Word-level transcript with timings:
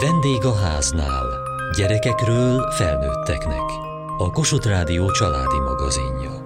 Vendég 0.00 0.44
a 0.44 0.54
háznál. 0.54 1.26
Gyerekekről 1.76 2.70
felnőtteknek. 2.70 3.62
A 4.18 4.30
Kossuth 4.30 4.66
Rádió 4.66 5.10
családi 5.10 5.58
magazinja. 5.58 6.42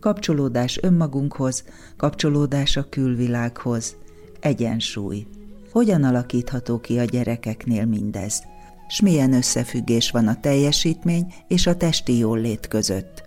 Kapcsolódás 0.00 0.78
önmagunkhoz, 0.82 1.64
kapcsolódás 1.96 2.76
a 2.76 2.88
külvilághoz, 2.88 3.96
egyensúly. 4.40 5.26
Hogyan 5.72 6.04
alakítható 6.04 6.80
ki 6.80 6.98
a 6.98 7.04
gyerekeknél 7.04 7.84
mindez? 7.84 8.42
S 8.88 9.00
milyen 9.00 9.32
összefüggés 9.32 10.10
van 10.10 10.26
a 10.26 10.40
teljesítmény 10.40 11.34
és 11.48 11.66
a 11.66 11.76
testi 11.76 12.18
jólét 12.18 12.68
között? 12.68 13.25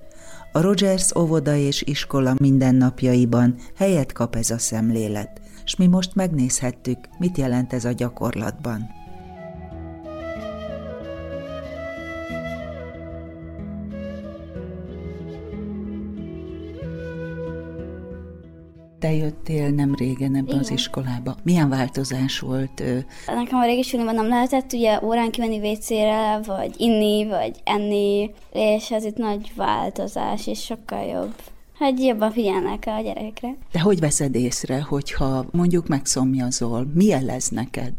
A 0.52 0.62
Rogers 0.62 1.16
óvoda 1.16 1.55
és 1.55 1.81
iskola 1.81 2.34
mindennapjaiban 2.39 3.55
helyet 3.76 4.12
kap 4.12 4.35
ez 4.35 4.49
a 4.49 4.58
szemlélet, 4.58 5.41
s 5.63 5.75
mi 5.75 5.88
most 5.88 6.16
megnézhettük, 6.16 6.98
mit 7.17 7.38
jelent 7.38 7.73
ez 7.73 7.85
a 7.85 7.91
gyakorlatban. 7.91 8.98
Te 18.99 19.13
jöttél 19.13 19.70
nem 19.70 19.95
régen 19.95 20.35
ebbe 20.35 20.48
Igen. 20.48 20.59
az 20.59 20.71
iskolába. 20.71 21.35
Milyen 21.44 21.70
változás 21.70 22.39
volt? 22.39 22.84
Nekem 23.27 23.59
a 23.59 23.66
régi 23.66 23.81
suliban 23.81 24.16
nem 24.16 24.27
lehetett 24.27 24.73
ugye 24.73 24.99
órán 25.03 25.31
kimenni 25.31 25.59
vécére, 25.59 26.39
vagy 26.45 26.73
inni, 26.77 27.25
vagy 27.27 27.62
enni, 27.63 28.31
és 28.52 28.91
ez 28.91 29.03
itt 29.05 29.17
nagy 29.17 29.52
változás, 29.55 30.48
és 30.48 30.63
sokkal 30.63 31.03
jobb. 31.03 31.34
Hogy 31.77 31.99
jobban 31.99 32.31
figyelnek 32.31 32.83
a 32.88 33.02
gyerekekre. 33.02 33.55
De 33.72 33.80
hogy 33.80 34.00
veszed 34.00 34.36
észre, 34.36 34.81
hogyha 34.81 35.45
mondjuk 35.52 35.88
megszomjazol, 35.88 36.88
mi 36.94 37.05
jelez 37.05 37.50
neked? 37.50 37.94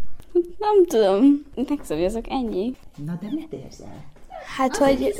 Nem 0.58 0.86
tudom. 0.86 1.42
Megszomjazok, 1.68 2.24
ennyi. 2.30 2.74
Na 3.04 3.18
de 3.20 3.28
mit 3.30 3.52
érzel? 3.52 4.04
Hát, 4.56 4.76
hogy... 4.76 5.14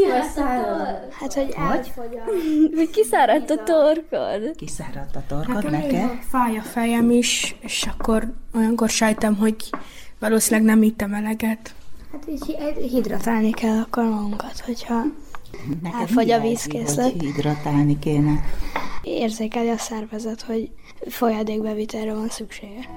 Hát, 1.18 1.34
hogy 1.34 1.54
elfogy 1.56 2.18
Hogy 2.76 2.90
kiszáradt 2.90 3.50
a 3.50 3.62
torkod. 3.62 4.56
Kiszáradt 4.56 5.16
a 5.16 5.22
torkod 5.28 5.62
hát, 5.62 5.70
neked? 5.70 6.10
Fáj 6.28 6.56
a 6.56 6.62
fejem 6.62 7.10
is, 7.10 7.56
és 7.60 7.88
akkor 7.98 8.32
olyankor 8.54 8.88
sejtem, 8.88 9.36
hogy 9.36 9.56
valószínűleg 10.18 10.66
nem 10.66 10.82
ittem 10.82 11.14
eleget. 11.14 11.74
Hát 12.12 12.26
így 12.28 12.56
hidratálni 12.90 13.50
kell 13.50 13.78
akkor 13.78 14.04
magunkat, 14.04 14.60
hogyha 14.60 15.02
Neked 15.82 16.00
elfogy 16.00 16.30
a 16.30 16.40
vízkészlet. 16.40 17.12
Hogy 17.12 17.22
hidratálni 17.22 17.98
kéne? 17.98 18.40
Érzékeli 19.02 19.68
a 19.68 19.78
szervezet, 19.78 20.42
hogy 20.42 20.70
folyadékbevitelre 21.08 22.14
van 22.14 22.28
szüksége. 22.28 22.88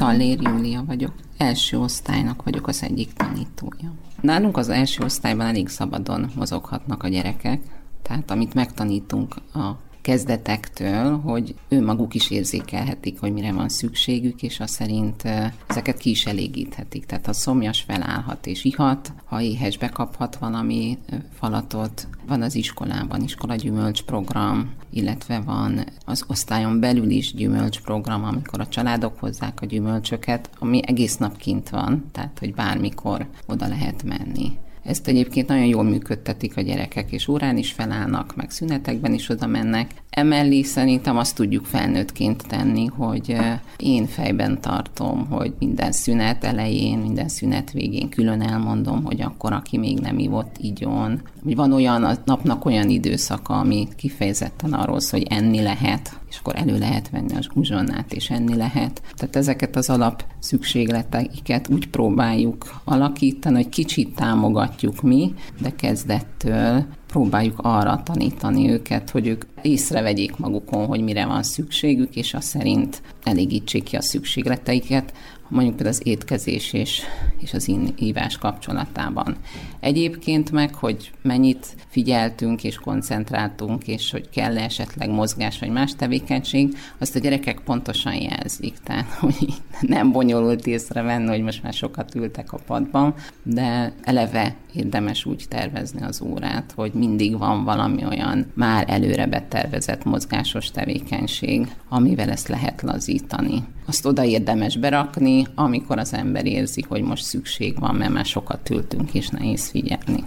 Tallér 0.00 0.40
Júlia 0.40 0.84
vagyok. 0.86 1.12
Első 1.36 1.78
osztálynak 1.78 2.42
vagyok 2.42 2.66
az 2.66 2.82
egyik 2.82 3.12
tanítója. 3.12 3.92
Nálunk 4.20 4.56
az 4.56 4.68
első 4.68 5.04
osztályban 5.04 5.46
elég 5.46 5.68
szabadon 5.68 6.30
mozoghatnak 6.36 7.02
a 7.02 7.08
gyerekek, 7.08 7.60
tehát 8.02 8.30
amit 8.30 8.54
megtanítunk 8.54 9.34
a 9.54 9.76
kezdetektől, 10.00 11.18
hogy 11.18 11.54
ő 11.68 11.84
maguk 11.84 12.14
is 12.14 12.30
érzékelhetik, 12.30 13.20
hogy 13.20 13.32
mire 13.32 13.52
van 13.52 13.68
szükségük, 13.68 14.42
és 14.42 14.60
azt 14.60 14.72
szerint 14.72 15.22
ezeket 15.66 15.98
ki 15.98 16.10
is 16.10 16.26
elégíthetik. 16.26 17.06
Tehát 17.06 17.26
ha 17.26 17.32
szomjas 17.32 17.80
felállhat 17.80 18.46
és 18.46 18.64
ihat, 18.64 19.12
ha 19.24 19.40
éhes 19.40 19.78
bekaphat 19.78 20.36
valami 20.36 20.98
falatot, 21.38 22.08
van 22.26 22.42
az 22.42 22.54
iskolában 22.54 23.22
iskola 23.22 23.54
gyümölcsprogram, 23.54 24.70
illetve 24.90 25.40
van 25.40 25.84
az 26.04 26.24
osztályon 26.26 26.80
belül 26.80 27.10
is 27.10 27.34
gyümölcsprogram, 27.34 28.24
amikor 28.24 28.60
a 28.60 28.68
családok 28.68 29.18
hozzák 29.18 29.58
a 29.60 29.66
gyümölcsöket, 29.66 30.50
ami 30.58 30.80
egész 30.86 31.16
nap 31.16 31.36
kint 31.36 31.68
van, 31.68 32.04
tehát 32.12 32.38
hogy 32.38 32.54
bármikor 32.54 33.26
oda 33.46 33.68
lehet 33.68 34.02
menni. 34.02 34.58
Ezt 34.84 35.08
egyébként 35.08 35.48
nagyon 35.48 35.66
jól 35.66 35.82
működtetik 35.82 36.56
a 36.56 36.60
gyerekek, 36.60 37.12
és 37.12 37.28
órán 37.28 37.56
is 37.56 37.72
felállnak, 37.72 38.36
meg 38.36 38.50
szünetekben 38.50 39.12
is 39.12 39.28
oda 39.28 39.46
mennek. 39.46 39.90
Emellé 40.20 40.62
szerintem 40.62 41.16
azt 41.16 41.34
tudjuk 41.34 41.64
felnőttként 41.64 42.46
tenni, 42.46 42.86
hogy 42.86 43.36
én 43.76 44.06
fejben 44.06 44.60
tartom, 44.60 45.26
hogy 45.30 45.52
minden 45.58 45.92
szünet 45.92 46.44
elején, 46.44 46.98
minden 46.98 47.28
szünet 47.28 47.70
végén 47.70 48.08
külön 48.08 48.42
elmondom, 48.42 49.04
hogy 49.04 49.20
akkor, 49.20 49.52
aki 49.52 49.78
még 49.78 49.98
nem 49.98 50.18
ivott, 50.18 50.56
igyon. 50.58 51.20
Van 51.42 51.72
olyan, 51.72 52.04
a 52.04 52.14
napnak 52.24 52.64
olyan 52.64 52.88
időszaka, 52.88 53.58
ami 53.58 53.88
kifejezetten 53.96 54.72
arról 54.72 55.00
szól, 55.00 55.20
hogy 55.20 55.28
enni 55.38 55.62
lehet, 55.62 56.20
és 56.28 56.38
akkor 56.38 56.56
elő 56.56 56.78
lehet 56.78 57.10
venni 57.10 57.36
az 57.36 57.48
uzsonnát, 57.54 58.12
és 58.12 58.30
enni 58.30 58.56
lehet. 58.56 59.02
Tehát 59.16 59.36
ezeket 59.36 59.76
az 59.76 59.90
alap 59.90 60.24
szükségleteiket 60.38 61.68
úgy 61.68 61.88
próbáljuk 61.88 62.80
alakítani, 62.84 63.54
hogy 63.54 63.68
kicsit 63.68 64.14
támogatjuk 64.14 65.02
mi, 65.02 65.34
de 65.60 65.70
kezdettől 65.70 66.84
próbáljuk 67.10 67.58
arra 67.62 68.02
tanítani 68.04 68.70
őket, 68.70 69.10
hogy 69.10 69.26
ők 69.26 69.44
észrevegyék 69.62 70.36
magukon, 70.36 70.86
hogy 70.86 71.00
mire 71.00 71.26
van 71.26 71.42
szükségük, 71.42 72.16
és 72.16 72.34
azt 72.34 72.48
szerint 72.48 73.02
elégítsék 73.24 73.82
ki 73.82 73.96
a 73.96 74.02
szükségleteiket, 74.02 75.12
mondjuk 75.50 75.76
például 75.76 75.96
az 75.96 76.06
étkezés 76.06 76.72
és, 76.72 77.02
és 77.38 77.54
az 77.54 77.70
ívás 77.98 78.38
kapcsolatában. 78.38 79.36
Egyébként 79.80 80.50
meg, 80.50 80.74
hogy 80.74 81.10
mennyit 81.22 81.74
figyeltünk 81.88 82.64
és 82.64 82.76
koncentráltunk, 82.76 83.86
és 83.86 84.10
hogy 84.10 84.28
kell 84.28 84.58
-e 84.58 84.64
esetleg 84.64 85.10
mozgás 85.10 85.58
vagy 85.58 85.70
más 85.70 85.94
tevékenység, 85.96 86.76
azt 86.98 87.16
a 87.16 87.18
gyerekek 87.18 87.60
pontosan 87.60 88.14
jelzik. 88.14 88.74
Tehát, 88.84 89.12
hogy 89.12 89.48
nem 89.80 90.12
bonyolult 90.12 90.66
észrevenni, 90.66 91.28
hogy 91.28 91.42
most 91.42 91.62
már 91.62 91.72
sokat 91.72 92.14
ültek 92.14 92.52
a 92.52 92.58
padban, 92.66 93.14
de 93.42 93.92
eleve 94.02 94.56
érdemes 94.74 95.24
úgy 95.24 95.44
tervezni 95.48 96.02
az 96.02 96.20
órát, 96.20 96.72
hogy 96.76 96.92
mindig 96.92 97.38
van 97.38 97.64
valami 97.64 98.04
olyan 98.04 98.52
már 98.54 98.84
előre 98.88 99.26
betervezett 99.50 100.04
mozgásos 100.04 100.70
tevékenység, 100.70 101.74
amivel 101.88 102.30
ezt 102.30 102.48
lehet 102.48 102.82
lazítani. 102.82 103.64
Azt 103.86 104.06
oda 104.06 104.24
érdemes 104.24 104.76
berakni, 104.76 105.46
amikor 105.54 105.98
az 105.98 106.12
ember 106.12 106.46
érzi, 106.46 106.84
hogy 106.88 107.02
most 107.02 107.24
szükség 107.24 107.78
van, 107.78 107.94
mert 107.94 108.12
már 108.12 108.24
sokat 108.24 108.70
ültünk 108.70 109.14
és 109.14 109.28
nehéz 109.28 109.68
figyelni. 109.68 110.24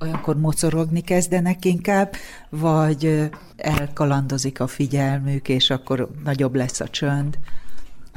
Olyankor 0.00 0.36
mocorogni 0.36 1.00
kezdenek 1.00 1.64
inkább, 1.64 2.12
vagy 2.48 3.30
elkalandozik 3.56 4.60
a 4.60 4.66
figyelmük, 4.66 5.48
és 5.48 5.70
akkor 5.70 6.10
nagyobb 6.24 6.54
lesz 6.54 6.80
a 6.80 6.88
csönd? 6.88 7.38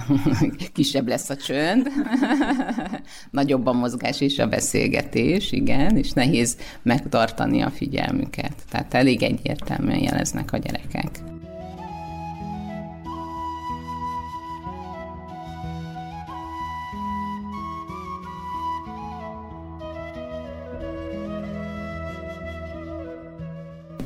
Kisebb 0.73 1.07
lesz 1.07 1.29
a 1.29 1.35
csönd, 1.35 1.87
nagyobb 3.31 3.65
a 3.65 3.73
mozgás 3.73 4.21
és 4.21 4.39
a 4.39 4.47
beszélgetés, 4.47 5.51
igen, 5.51 5.97
és 5.97 6.11
nehéz 6.11 6.57
megtartani 6.81 7.61
a 7.61 7.69
figyelmüket. 7.69 8.53
Tehát 8.69 8.93
elég 8.93 9.23
egyértelműen 9.23 10.03
jeleznek 10.03 10.53
a 10.53 10.57
gyerekek. 10.57 11.28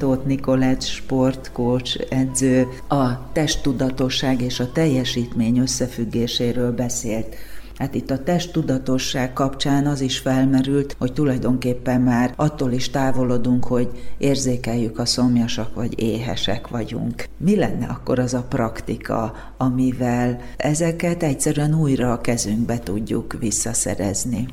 Tóth 0.04 0.26
Nikolett, 0.26 0.82
sportkocs, 0.82 1.98
edző 1.98 2.68
a 2.88 3.32
testtudatosság 3.32 4.42
és 4.42 4.60
a 4.60 4.72
teljesítmény 4.72 5.58
összefüggéséről 5.58 6.72
beszélt. 6.72 7.36
Hát 7.78 7.96
itt 7.96 8.10
a 8.10 8.24
testtudatosság 8.24 9.34
kapcsán 9.34 9.88
az 9.88 10.02
is 10.02 10.20
felmerült, 10.20 10.96
hogy 11.00 11.14
tulajdonképpen 11.14 12.02
már 12.02 12.34
attól 12.36 12.72
is 12.72 12.90
távolodunk, 12.90 13.66
hogy 13.66 13.90
érzékeljük 14.18 15.00
a 15.00 15.06
szomjasak 15.06 15.76
vagy 15.76 16.02
éhesek 16.02 16.68
vagyunk. 16.68 17.26
Mi 17.38 17.56
lenne 17.56 17.86
akkor 17.86 18.20
az 18.20 18.34
a 18.34 18.46
praktika, 18.50 19.34
amivel 19.58 20.40
ezeket 20.58 21.24
egyszerűen 21.24 21.80
újra 21.80 22.12
a 22.12 22.22
kezünkbe 22.22 22.80
tudjuk 22.80 23.36
visszaszerezni? 23.40 24.48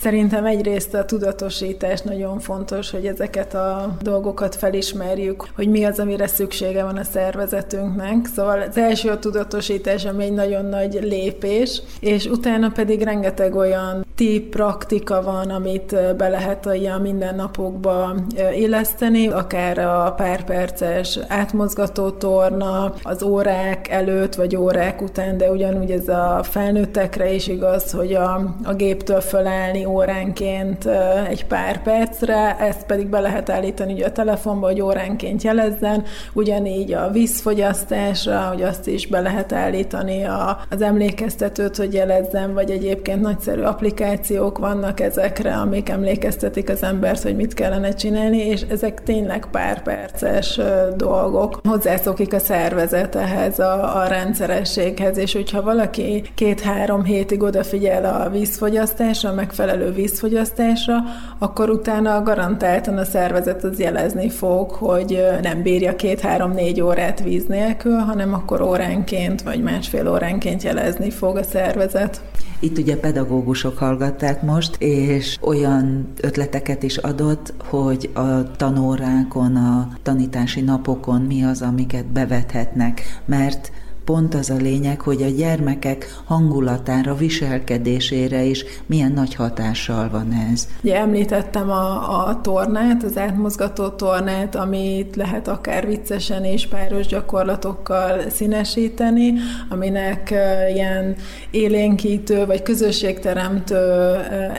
Szerintem 0.00 0.44
egyrészt 0.44 0.94
a 0.94 1.04
tudatosítás 1.04 2.00
nagyon 2.00 2.38
fontos, 2.38 2.90
hogy 2.90 3.06
ezeket 3.06 3.54
a 3.54 3.96
dolgokat 4.02 4.54
felismerjük, 4.54 5.44
hogy 5.54 5.68
mi 5.68 5.84
az, 5.84 5.98
amire 5.98 6.26
szüksége 6.26 6.84
van 6.84 6.96
a 6.96 7.04
szervezetünknek. 7.04 8.26
Szóval 8.34 8.60
az 8.60 8.76
első 8.76 9.08
a 9.08 9.18
tudatosítás, 9.18 10.04
ami 10.04 10.24
egy 10.24 10.32
nagyon 10.32 10.64
nagy 10.64 10.98
lépés, 11.02 11.82
és 12.00 12.26
utána 12.26 12.70
pedig 12.70 13.02
rengeteg 13.02 13.54
olyan 13.54 14.04
tip, 14.14 14.50
praktika 14.50 15.22
van, 15.22 15.50
amit 15.50 16.16
be 16.16 16.28
lehet 16.28 16.66
a 16.66 16.98
mindennapokba 17.02 18.14
illeszteni, 18.54 19.28
akár 19.28 19.78
a 19.78 20.14
pár 20.16 20.44
perces 20.44 21.18
átmozgató 21.28 22.10
torna, 22.10 22.94
az 23.02 23.22
órák 23.22 23.88
előtt 23.88 24.34
vagy 24.34 24.56
órák 24.56 25.02
után, 25.02 25.36
de 25.36 25.50
ugyanúgy 25.50 25.90
ez 25.90 26.08
a 26.08 26.40
felnőttekre 26.42 27.32
is 27.32 27.46
igaz, 27.46 27.90
hogy 27.90 28.14
a, 28.14 28.54
a 28.64 28.74
géptől 28.74 29.20
fölállni 29.20 29.75
óránként 29.84 30.88
egy 31.28 31.46
pár 31.46 31.82
percre, 31.82 32.56
ezt 32.58 32.86
pedig 32.86 33.06
be 33.06 33.20
lehet 33.20 33.50
állítani 33.50 33.92
ugye 33.92 34.06
a 34.06 34.12
telefonba, 34.12 34.66
hogy 34.66 34.80
óránként 34.80 35.42
jelezzen, 35.42 36.04
ugyanígy 36.32 36.92
a 36.92 37.10
vízfogyasztásra, 37.10 38.38
hogy 38.40 38.62
azt 38.62 38.86
is 38.86 39.06
be 39.06 39.20
lehet 39.20 39.52
állítani 39.52 40.24
a, 40.24 40.58
az 40.70 40.82
emlékeztetőt, 40.82 41.76
hogy 41.76 41.94
jelezzen, 41.94 42.54
vagy 42.54 42.70
egyébként 42.70 43.20
nagyszerű 43.20 43.60
applikációk 43.62 44.58
vannak 44.58 45.00
ezekre, 45.00 45.54
amik 45.54 45.88
emlékeztetik 45.88 46.68
az 46.68 46.82
embert, 46.82 47.22
hogy 47.22 47.36
mit 47.36 47.54
kellene 47.54 47.92
csinálni, 47.92 48.38
és 48.38 48.62
ezek 48.70 49.02
tényleg 49.02 49.46
pár 49.50 49.82
perces 49.82 50.60
dolgok. 50.96 51.60
Hozzászokik 51.68 52.32
a 52.32 52.38
szervezet 52.38 53.14
ehhez 53.14 53.58
a, 53.58 54.02
a 54.02 54.06
rendszerességhez, 54.06 55.18
és 55.18 55.32
hogyha 55.32 55.62
valaki 55.62 56.22
két-három 56.34 57.04
hétig 57.04 57.42
odafigyel 57.42 58.04
a 58.04 58.30
vízfogyasztásra, 58.30 59.32
megfelelő 59.32 59.64
megfelelő 59.66 59.92
vízfogyasztásra, 59.92 60.94
akkor 61.38 61.70
utána 61.70 62.22
garantáltan 62.22 62.98
a 62.98 63.04
szervezet 63.04 63.64
az 63.64 63.78
jelezni 63.78 64.28
fog, 64.28 64.70
hogy 64.70 65.24
nem 65.42 65.62
bírja 65.62 65.96
két-három-négy 65.96 66.80
órát 66.80 67.22
víz 67.22 67.44
nélkül, 67.46 67.96
hanem 67.96 68.34
akkor 68.34 68.60
óránként 68.60 69.42
vagy 69.42 69.62
másfél 69.62 70.08
óránként 70.08 70.62
jelezni 70.62 71.10
fog 71.10 71.36
a 71.36 71.42
szervezet. 71.42 72.20
Itt 72.60 72.78
ugye 72.78 72.96
pedagógusok 72.96 73.78
hallgatták 73.78 74.42
most, 74.42 74.76
és 74.78 75.36
olyan 75.40 76.12
ötleteket 76.20 76.82
is 76.82 76.96
adott, 76.96 77.54
hogy 77.68 78.10
a 78.14 78.56
tanórákon, 78.56 79.56
a 79.56 79.88
tanítási 80.02 80.60
napokon 80.60 81.20
mi 81.20 81.44
az, 81.44 81.62
amiket 81.62 82.06
bevethetnek, 82.06 83.02
mert 83.24 83.72
pont 84.06 84.34
az 84.34 84.50
a 84.50 84.54
lényeg, 84.54 85.00
hogy 85.00 85.22
a 85.22 85.28
gyermekek 85.28 86.20
hangulatára, 86.24 87.14
viselkedésére 87.14 88.42
is 88.42 88.64
milyen 88.86 89.12
nagy 89.12 89.34
hatással 89.34 90.08
van 90.10 90.32
ez. 90.52 90.68
Ugye 90.82 90.96
említettem 90.96 91.70
a, 91.70 92.26
a 92.26 92.40
tornát, 92.40 93.02
az 93.02 93.18
átmozgató 93.18 93.88
tornát, 93.88 94.54
amit 94.54 95.16
lehet 95.16 95.48
akár 95.48 95.86
viccesen 95.86 96.44
és 96.44 96.66
páros 96.66 97.06
gyakorlatokkal 97.06 98.30
színesíteni, 98.30 99.32
aminek 99.68 100.34
ilyen 100.74 101.16
élénkítő 101.50 102.46
vagy 102.46 102.62
közösségteremtő 102.62 104.14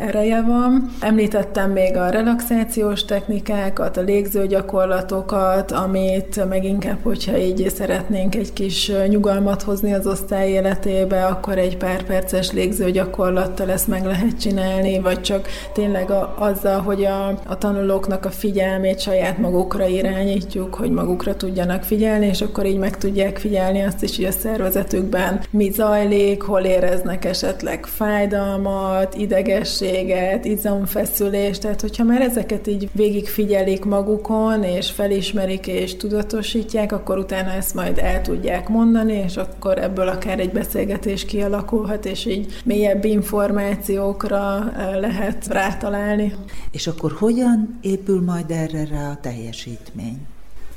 ereje 0.08 0.42
van. 0.42 0.90
Említettem 1.00 1.72
még 1.72 1.98
a 1.98 2.10
relaxációs 2.10 3.06
technikákat, 3.06 3.98
a 3.98 4.02
légző 4.02 4.48
gyakorlatokat, 4.48 5.72
amit 5.72 6.48
meg 6.50 6.64
inkább, 6.64 7.00
hogyha 7.04 7.38
így 7.38 7.72
szeretnénk 7.76 8.36
egy 8.36 8.54
kis 8.54 8.92
nyugalmat 9.08 9.36
izgalmat 9.38 9.64
hozni 9.64 9.94
az 9.94 10.08
osztály 10.08 10.50
életébe, 10.50 11.26
akkor 11.26 11.58
egy 11.58 11.78
pár 11.78 12.04
perces 12.04 12.52
légző 12.52 12.92
gyakorlattal 12.92 13.72
ezt 13.72 13.88
meg 13.88 14.06
lehet 14.06 14.40
csinálni, 14.40 15.00
vagy 15.00 15.22
csak 15.22 15.48
tényleg 15.74 16.12
a, 16.12 16.36
azzal, 16.40 16.82
hogy 16.82 17.06
a, 17.06 17.28
a 17.28 17.58
tanulóknak 17.58 18.26
a 18.26 18.30
figyelmét 18.30 19.00
saját 19.00 19.38
magukra 19.38 19.86
irányítjuk, 19.88 20.76
hogy 20.76 20.92
magukra 20.92 21.36
tudjanak 21.36 21.84
figyelni, 21.84 22.26
és 22.26 22.42
akkor 22.42 22.66
így 22.66 22.78
meg 22.78 22.98
tudják 22.98 23.38
figyelni 23.38 23.82
azt 23.82 24.04
is, 24.04 24.16
hogy 24.16 24.26
a 24.26 24.32
szervezetükben 24.32 25.42
mi 25.50 25.70
zajlik, 25.72 26.42
hol 26.42 26.62
éreznek 26.62 27.26
esetleg 27.26 27.86
fájdalmat, 27.86 29.16
idegességet, 29.16 30.46
izomfeszülést, 30.46 31.62
tehát 31.62 31.82
hogyha 31.82 32.04
már 32.04 32.22
ezeket 32.22 32.68
így 32.68 32.90
végig 32.92 33.28
figyelik 33.28 33.86
magukon, 33.86 34.64
és 34.64 34.92
felismerik 34.92 35.68
és 35.68 35.98
tudatosítják, 35.98 36.92
akkor 36.92 37.18
utána 37.18 37.52
ezt 37.52 37.74
majd 37.74 37.98
el 37.98 38.22
tudják 38.22 38.70
mondani, 38.70 39.26
és 39.28 39.38
akkor 39.38 39.78
ebből 39.78 40.08
akár 40.08 40.40
egy 40.40 40.52
beszélgetés 40.52 41.26
kialakulhat, 41.26 42.06
és 42.06 42.26
így 42.26 42.62
mélyebb 42.64 43.06
információkra 43.06 44.72
lehet 45.00 45.48
rátalálni. 45.48 46.34
És 46.72 46.88
akkor 46.88 47.12
hogyan 47.12 47.80
épül 47.82 48.22
majd 48.22 48.52
erre 48.52 48.86
rá 48.86 49.10
a 49.10 49.18
teljesítmény? 49.22 50.18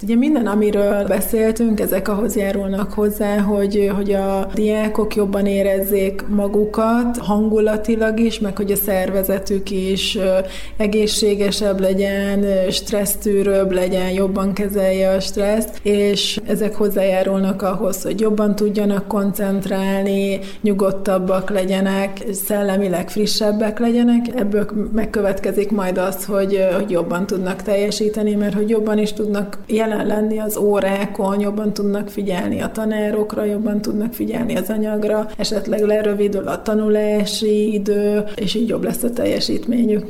Ugye 0.03 0.15
minden, 0.15 0.47
amiről 0.47 1.07
beszéltünk, 1.07 1.81
ezek 1.81 2.09
ahhoz 2.09 2.37
járulnak 2.37 2.93
hozzá, 2.93 3.39
hogy, 3.39 3.91
hogy 3.97 4.13
a 4.13 4.49
diákok 4.55 5.15
jobban 5.15 5.47
érezzék 5.47 6.29
magukat 6.29 7.19
hangulatilag 7.19 8.21
is, 8.21 8.39
meg 8.39 8.57
hogy 8.57 8.73
a 8.73 8.77
szervezetük 8.77 9.71
is 9.71 10.19
egészségesebb 10.77 11.81
legyen, 11.81 12.45
stressztűrőbb 12.71 13.73
legyen, 13.73 14.11
jobban 14.11 14.53
kezelje 14.53 15.11
a 15.11 15.21
stresszt, 15.21 15.81
és 15.83 16.41
ezek 16.47 16.75
hozzájárulnak 16.75 17.63
ahhoz, 17.63 18.03
hogy 18.03 18.21
jobban 18.21 18.55
tudjanak 18.55 19.09
koncentrálni, 19.09 20.39
nyugodtabbak 20.61 21.51
legyenek, 21.51 22.23
szellemileg 22.47 23.11
frissebbek 23.11 23.79
legyenek. 23.79 24.27
Ebből 24.37 24.67
megkövetkezik 24.93 25.71
majd 25.71 25.99
az, 25.99 26.25
hogy, 26.25 26.67
hogy 26.77 26.91
jobban 26.91 27.27
tudnak 27.27 27.63
teljesíteni, 27.63 28.35
mert 28.35 28.55
hogy 28.55 28.69
jobban 28.69 28.99
is 28.99 29.13
tudnak 29.13 29.59
jelen 29.67 29.89
jelen 29.91 30.07
lenni 30.07 30.39
az 30.39 30.57
órákon, 30.57 31.41
jobban 31.41 31.73
tudnak 31.73 32.09
figyelni 32.09 32.61
a 32.61 32.71
tanárokra, 32.71 33.45
jobban 33.45 33.83
tudnak 33.83 34.13
figyelni 34.13 34.57
az 34.57 34.71
anyagra, 34.71 35.29
esetleg 35.37 35.81
lerövidül 35.81 36.49
a 36.49 36.63
tanulási 36.63 37.73
idő, 37.73 38.25
és 38.37 38.55
így 38.55 38.69
jobb 38.69 38.85
lesz 38.85 39.03
a 39.03 39.11
teljesítményük. 39.11 40.09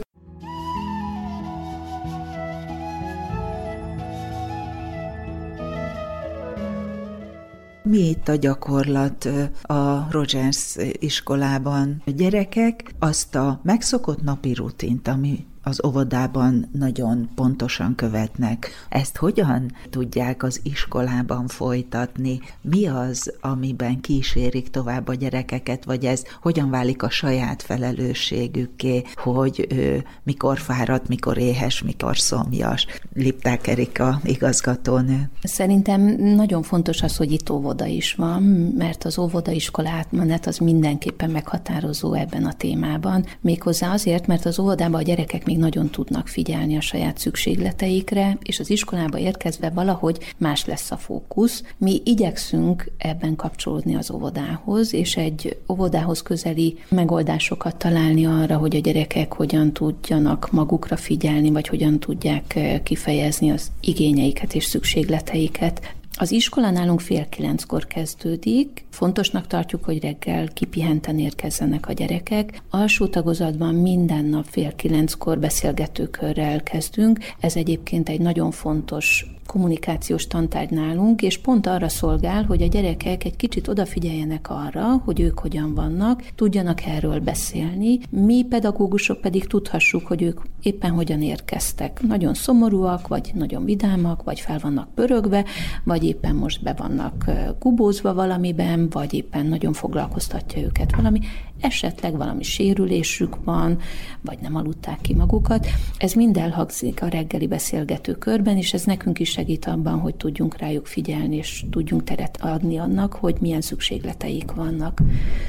Mi 7.83 8.09
itt 8.09 8.29
a 8.29 8.35
gyakorlat 8.35 9.29
a 9.63 10.07
Rogers 10.11 10.77
iskolában? 10.93 12.03
A 12.07 12.11
gyerekek 12.11 12.95
azt 12.99 13.35
a 13.35 13.61
megszokott 13.63 14.23
napi 14.23 14.55
rutint, 14.55 15.09
ami 15.09 15.47
az 15.63 15.85
óvodában 15.85 16.69
nagyon 16.73 17.29
pontosan 17.35 17.95
követnek. 17.95 18.71
Ezt 18.89 19.17
hogyan 19.17 19.73
tudják 19.91 20.43
az 20.43 20.61
iskolában 20.63 21.47
folytatni? 21.47 22.41
Mi 22.61 22.87
az, 22.87 23.33
amiben 23.41 24.01
kísérik 24.01 24.71
tovább 24.71 25.09
a 25.09 25.15
gyerekeket, 25.15 25.85
vagy 25.85 26.05
ez 26.05 26.23
hogyan 26.43 26.71
válik 26.71 27.03
a 27.03 27.11
saját 27.11 27.63
felelősségükké, 27.63 29.03
hogy 29.15 29.67
ő 29.71 30.05
mikor 30.23 30.59
fáradt, 30.59 31.09
mikor 31.09 31.39
éhes, 31.39 31.83
mikor 31.83 32.19
szomjas? 32.19 32.87
Lipták 33.15 33.67
Erika 33.67 34.21
igazgatónő. 34.25 35.31
Szerintem 35.43 36.01
nagyon 36.19 36.63
fontos 36.63 37.03
az, 37.03 37.17
hogy 37.17 37.33
itt 37.33 37.51
óvoda 37.51 37.87
is 37.87 38.15
van, 38.15 38.43
mert 38.77 39.05
az 39.05 39.19
óvodaiskolát 39.19 39.99
átmenet 40.01 40.47
az 40.47 40.59
mindenképpen 40.59 41.31
meghatározó 41.31 42.13
ebben 42.15 42.45
a 42.45 42.53
témában. 42.53 43.25
Méghozzá 43.41 43.93
azért, 43.93 44.27
mert 44.27 44.45
az 44.45 44.59
óvodában 44.59 45.01
a 45.01 45.03
gyerekek 45.03 45.45
még 45.51 45.59
nagyon 45.59 45.91
tudnak 45.91 46.29
figyelni 46.29 46.77
a 46.77 46.81
saját 46.81 47.19
szükségleteikre, 47.19 48.39
és 48.43 48.61
az 48.61 48.71
iskolába 48.71 49.19
érkezve 49.19 49.71
valahogy 49.71 50.35
más 50.37 50.65
lesz 50.65 50.91
a 50.91 50.97
fókusz. 50.97 51.63
Mi 51.77 52.01
igyekszünk 52.05 52.91
ebben 52.99 53.37
kapcsolódni 53.37 53.95
az 53.95 54.11
óvodához, 54.11 54.95
és 54.95 55.17
egy 55.17 55.57
óvodához 55.69 56.23
közeli 56.23 56.79
megoldásokat 56.89 57.77
találni 57.77 58.27
arra, 58.27 58.57
hogy 58.57 58.77
a 58.77 58.81
gyerekek 58.81 59.33
hogyan 59.33 59.73
tudjanak 59.73 60.49
magukra 60.53 60.97
figyelni, 60.97 61.51
vagy 61.51 61.69
hogyan 61.69 61.99
tudják 61.99 62.59
kifejezni 62.83 63.51
az 63.51 63.71
igényeiket 63.81 64.55
és 64.55 64.65
szükségleteiket. 64.65 65.95
Az 66.21 66.31
iskola 66.31 66.71
nálunk 66.71 67.01
fél 67.01 67.29
kilenckor 67.29 67.87
kezdődik. 67.87 68.85
Fontosnak 68.91 69.47
tartjuk, 69.47 69.85
hogy 69.85 70.03
reggel 70.03 70.49
kipihenten 70.49 71.19
érkezzenek 71.19 71.89
a 71.89 71.93
gyerekek. 71.93 72.63
Alsó 72.71 73.07
tagozatban 73.07 73.75
minden 73.75 74.25
nap 74.25 74.45
fél 74.45 74.75
kilenckor 74.75 75.39
beszélgetőkörrel 75.39 76.63
kezdünk. 76.63 77.19
Ez 77.41 77.57
egyébként 77.57 78.09
egy 78.09 78.21
nagyon 78.21 78.51
fontos 78.51 79.27
kommunikációs 79.51 80.27
tantárgy 80.27 80.71
nálunk, 80.71 81.23
és 81.23 81.39
pont 81.39 81.67
arra 81.67 81.89
szolgál, 81.89 82.45
hogy 82.45 82.63
a 82.63 82.67
gyerekek 82.67 83.25
egy 83.25 83.37
kicsit 83.37 83.69
odafigyeljenek 83.69 84.51
arra, 84.51 85.03
hogy 85.05 85.21
ők 85.21 85.39
hogyan 85.39 85.75
vannak, 85.75 86.23
tudjanak 86.35 86.85
erről 86.87 87.21
beszélni, 87.21 87.99
mi 88.11 88.45
pedagógusok 88.49 89.21
pedig 89.21 89.47
tudhassuk, 89.47 90.07
hogy 90.07 90.23
ők 90.23 90.41
éppen 90.63 90.91
hogyan 90.91 91.23
érkeztek. 91.23 92.01
Nagyon 92.03 92.35
szomorúak, 92.35 93.09
vagy 93.09 93.31
nagyon 93.35 93.65
vidámak, 93.65 94.23
vagy 94.23 94.41
fel 94.41 94.59
vannak 94.59 94.95
pörögve, 94.95 95.45
vagy 95.85 96.05
éppen 96.05 96.35
most 96.35 96.63
be 96.63 96.75
vannak 96.79 97.31
kubózva 97.59 98.15
valamiben, 98.15 98.89
vagy 98.91 99.15
éppen 99.15 99.47
nagyon 99.47 99.73
foglalkoztatja 99.73 100.63
őket 100.63 100.97
valami 100.97 101.21
esetleg 101.61 102.17
valami 102.17 102.43
sérülésük 102.43 103.45
van, 103.45 103.79
vagy 104.21 104.39
nem 104.41 104.57
aludták 104.57 105.01
ki 105.01 105.15
magukat. 105.15 105.67
Ez 105.99 106.13
mind 106.13 106.37
elhangzik 106.37 107.03
a 107.03 107.09
reggeli 107.09 107.47
beszélgető 107.47 108.13
körben, 108.13 108.57
és 108.57 108.73
ez 108.73 108.85
nekünk 108.85 109.19
is 109.19 109.31
segít 109.31 109.65
abban, 109.65 109.99
hogy 109.99 110.15
tudjunk 110.15 110.59
rájuk 110.59 110.87
figyelni, 110.87 111.37
és 111.37 111.65
tudjunk 111.71 112.05
teret 112.05 112.39
adni 112.41 112.79
annak, 112.79 113.13
hogy 113.13 113.37
milyen 113.41 113.61
szükségleteik 113.61 114.53
vannak. 114.53 115.01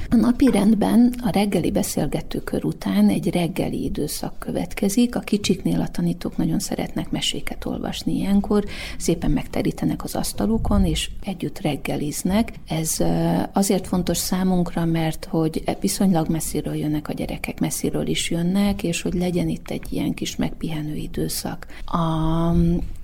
A 0.09 0.15
napi 0.15 0.51
rendben 0.51 1.13
a 1.23 1.29
reggeli 1.29 1.71
beszélgető 1.71 2.39
kör 2.39 2.65
után 2.65 3.09
egy 3.09 3.29
reggeli 3.29 3.83
időszak 3.83 4.39
következik. 4.39 5.15
A 5.15 5.19
kicsiknél 5.19 5.81
a 5.81 5.87
tanítók 5.87 6.37
nagyon 6.37 6.59
szeretnek 6.59 7.11
meséket 7.11 7.65
olvasni 7.65 8.13
ilyenkor, 8.13 8.65
szépen 8.97 9.31
megterítenek 9.31 10.03
az 10.03 10.15
asztalukon, 10.15 10.85
és 10.85 11.09
együtt 11.23 11.59
reggeliznek. 11.59 12.53
Ez 12.67 12.97
azért 13.53 13.87
fontos 13.87 14.17
számunkra, 14.17 14.85
mert 14.85 15.25
hogy 15.29 15.63
viszont 15.79 16.00
viszonylag 16.01 16.29
messziről 16.29 16.75
jönnek 16.75 17.07
a 17.07 17.13
gyerekek, 17.13 17.59
messziről 17.59 18.07
is 18.07 18.29
jönnek, 18.29 18.83
és 18.83 19.01
hogy 19.01 19.13
legyen 19.13 19.47
itt 19.47 19.69
egy 19.69 19.85
ilyen 19.89 20.13
kis 20.13 20.35
megpihenő 20.35 20.95
időszak. 20.95 21.65
A 21.85 22.51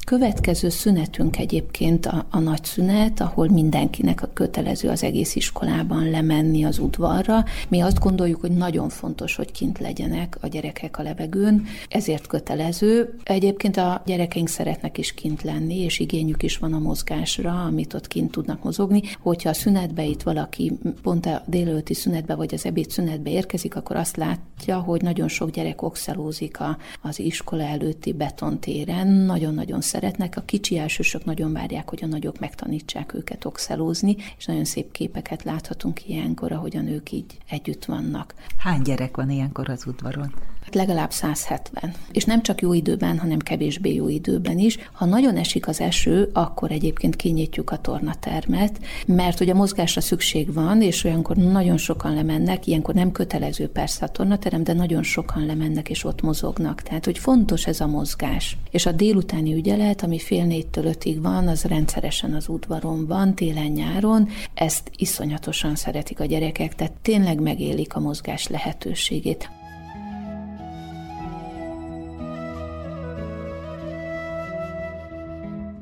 Következő 0.07 0.69
szünetünk 0.69 1.37
egyébként 1.37 2.05
a, 2.05 2.25
a 2.29 2.39
nagy 2.39 2.63
szünet, 2.63 3.21
ahol 3.21 3.49
mindenkinek 3.49 4.21
a 4.21 4.29
kötelező 4.33 4.89
az 4.89 5.03
egész 5.03 5.35
iskolában 5.35 6.09
lemenni 6.09 6.63
az 6.63 6.79
udvarra. 6.79 7.43
Mi 7.67 7.79
azt 7.81 7.99
gondoljuk, 7.99 8.41
hogy 8.41 8.51
nagyon 8.51 8.89
fontos, 8.89 9.35
hogy 9.35 9.51
kint 9.51 9.79
legyenek 9.79 10.37
a 10.41 10.47
gyerekek 10.47 10.99
a 10.99 11.03
levegőn, 11.03 11.65
ezért 11.89 12.27
kötelező. 12.27 13.17
Egyébként 13.23 13.77
a 13.77 14.01
gyerekeink 14.05 14.47
szeretnek 14.47 14.97
is 14.97 15.13
kint 15.13 15.41
lenni, 15.41 15.75
és 15.75 15.99
igényük 15.99 16.43
is 16.43 16.57
van 16.57 16.73
a 16.73 16.79
mozgásra, 16.79 17.63
amit 17.63 17.93
ott 17.93 18.07
kint 18.07 18.31
tudnak 18.31 18.63
mozogni. 18.63 19.01
Hogyha 19.21 19.49
a 19.49 19.53
szünetbe 19.53 20.03
itt 20.03 20.21
valaki 20.21 20.79
pont 21.01 21.25
a 21.25 21.43
délelőtti 21.45 21.93
szünetbe 21.93 22.35
vagy 22.35 22.53
az 22.53 22.65
ebéd 22.65 22.89
szünetbe 22.89 23.29
érkezik, 23.29 23.75
akkor 23.75 23.95
azt 23.95 24.17
látja, 24.17 24.79
hogy 24.79 25.01
nagyon 25.01 25.27
sok 25.27 25.49
gyerek 25.49 25.81
oxelózik 25.81 26.59
a, 26.59 26.77
az 27.01 27.19
iskola 27.19 27.63
előtti 27.63 28.13
betontéren. 28.13 29.07
Nagyon-nagyon 29.07 29.81
szeretnek, 29.81 29.95
a 30.35 30.45
kicsi 30.45 30.77
elsősök 30.77 31.25
nagyon 31.25 31.53
várják, 31.53 31.89
hogy 31.89 32.03
a 32.03 32.07
nagyok 32.07 32.39
megtanítsák 32.39 33.13
őket 33.13 33.45
oxelózni, 33.45 34.15
és 34.37 34.45
nagyon 34.45 34.65
szép 34.65 34.91
képeket 34.91 35.43
láthatunk 35.43 36.07
ilyenkor, 36.09 36.51
ahogyan 36.51 36.87
ők 36.87 37.11
így 37.11 37.37
együtt 37.49 37.85
vannak. 37.85 38.33
Hány 38.57 38.81
gyerek 38.81 39.15
van 39.15 39.29
ilyenkor 39.29 39.69
az 39.69 39.85
udvaron? 39.87 40.33
Hát 40.67 40.75
legalább 40.75 41.11
170. 41.11 41.93
És 42.11 42.23
nem 42.23 42.41
csak 42.41 42.61
jó 42.61 42.73
időben, 42.73 43.19
hanem 43.19 43.39
kevésbé 43.39 43.93
jó 43.93 44.07
időben 44.07 44.59
is. 44.59 44.77
Ha 44.91 45.05
nagyon 45.05 45.37
esik 45.37 45.67
az 45.67 45.81
eső, 45.81 46.29
akkor 46.33 46.71
egyébként 46.71 47.15
kinyitjuk 47.15 47.71
a 47.71 47.77
tornatermet, 47.77 48.79
mert 49.05 49.39
ugye 49.39 49.53
mozgásra 49.53 50.01
szükség 50.01 50.53
van, 50.53 50.81
és 50.81 51.03
olyankor 51.03 51.35
nagyon 51.35 51.77
sokan 51.77 52.13
lemennek, 52.13 52.67
ilyenkor 52.67 52.93
nem 52.93 53.11
kötelező 53.11 53.67
persze 53.67 54.05
a 54.05 54.09
tornaterem, 54.09 54.63
de 54.63 54.73
nagyon 54.73 55.03
sokan 55.03 55.45
lemennek 55.45 55.89
és 55.89 56.03
ott 56.03 56.21
mozognak. 56.21 56.81
Tehát, 56.81 57.05
hogy 57.05 57.17
fontos 57.17 57.67
ez 57.67 57.79
a 57.79 57.87
mozgás. 57.87 58.57
És 58.71 58.85
a 58.85 58.91
délutáni 58.91 59.53
ügyelet, 59.53 60.03
ami 60.03 60.19
fél 60.19 60.45
négytől 60.45 60.85
ötig 60.85 61.21
van, 61.21 61.47
az 61.47 61.63
rendszeresen 61.63 62.33
az 62.33 62.47
udvaron 62.47 63.05
van, 63.05 63.35
télen-nyáron. 63.35 64.27
Ezt 64.53 64.91
iszonyatosan 64.97 65.75
szeretik 65.75 66.19
a 66.19 66.25
gyerekek, 66.25 66.75
tehát 66.75 66.93
tényleg 67.01 67.39
megélik 67.39 67.95
a 67.95 67.99
mozgás 67.99 68.47
lehetőségét. 68.47 69.49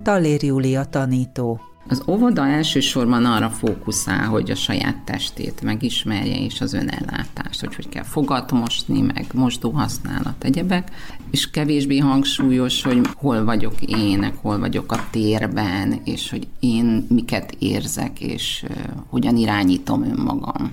Talér 0.05 0.43
Júlia 0.43 0.85
tanító. 0.85 1.59
Az 1.87 2.03
óvoda 2.07 2.47
elsősorban 2.47 3.25
arra 3.25 3.49
fókuszál, 3.49 4.27
hogy 4.27 4.51
a 4.51 4.55
saját 4.55 4.97
testét 5.05 5.61
megismerje, 5.61 6.39
és 6.39 6.61
az 6.61 6.73
önellátást, 6.73 7.59
hogy 7.59 7.75
hogy 7.75 7.89
kell 7.89 8.03
fogat 8.03 8.51
mosni, 8.51 9.01
meg 9.01 9.25
mosdó 9.33 9.69
használat, 9.69 10.43
egyebek, 10.43 10.91
és 11.31 11.49
kevésbé 11.49 11.97
hangsúlyos, 11.97 12.83
hogy 12.83 13.07
hol 13.15 13.43
vagyok 13.43 13.81
én, 13.81 14.31
hol 14.41 14.59
vagyok 14.59 14.91
a 14.91 15.07
térben, 15.11 16.01
és 16.03 16.29
hogy 16.29 16.47
én 16.59 17.05
miket 17.09 17.55
érzek, 17.59 18.19
és 18.19 18.65
hogyan 19.09 19.35
irányítom 19.35 20.03
önmagam 20.03 20.71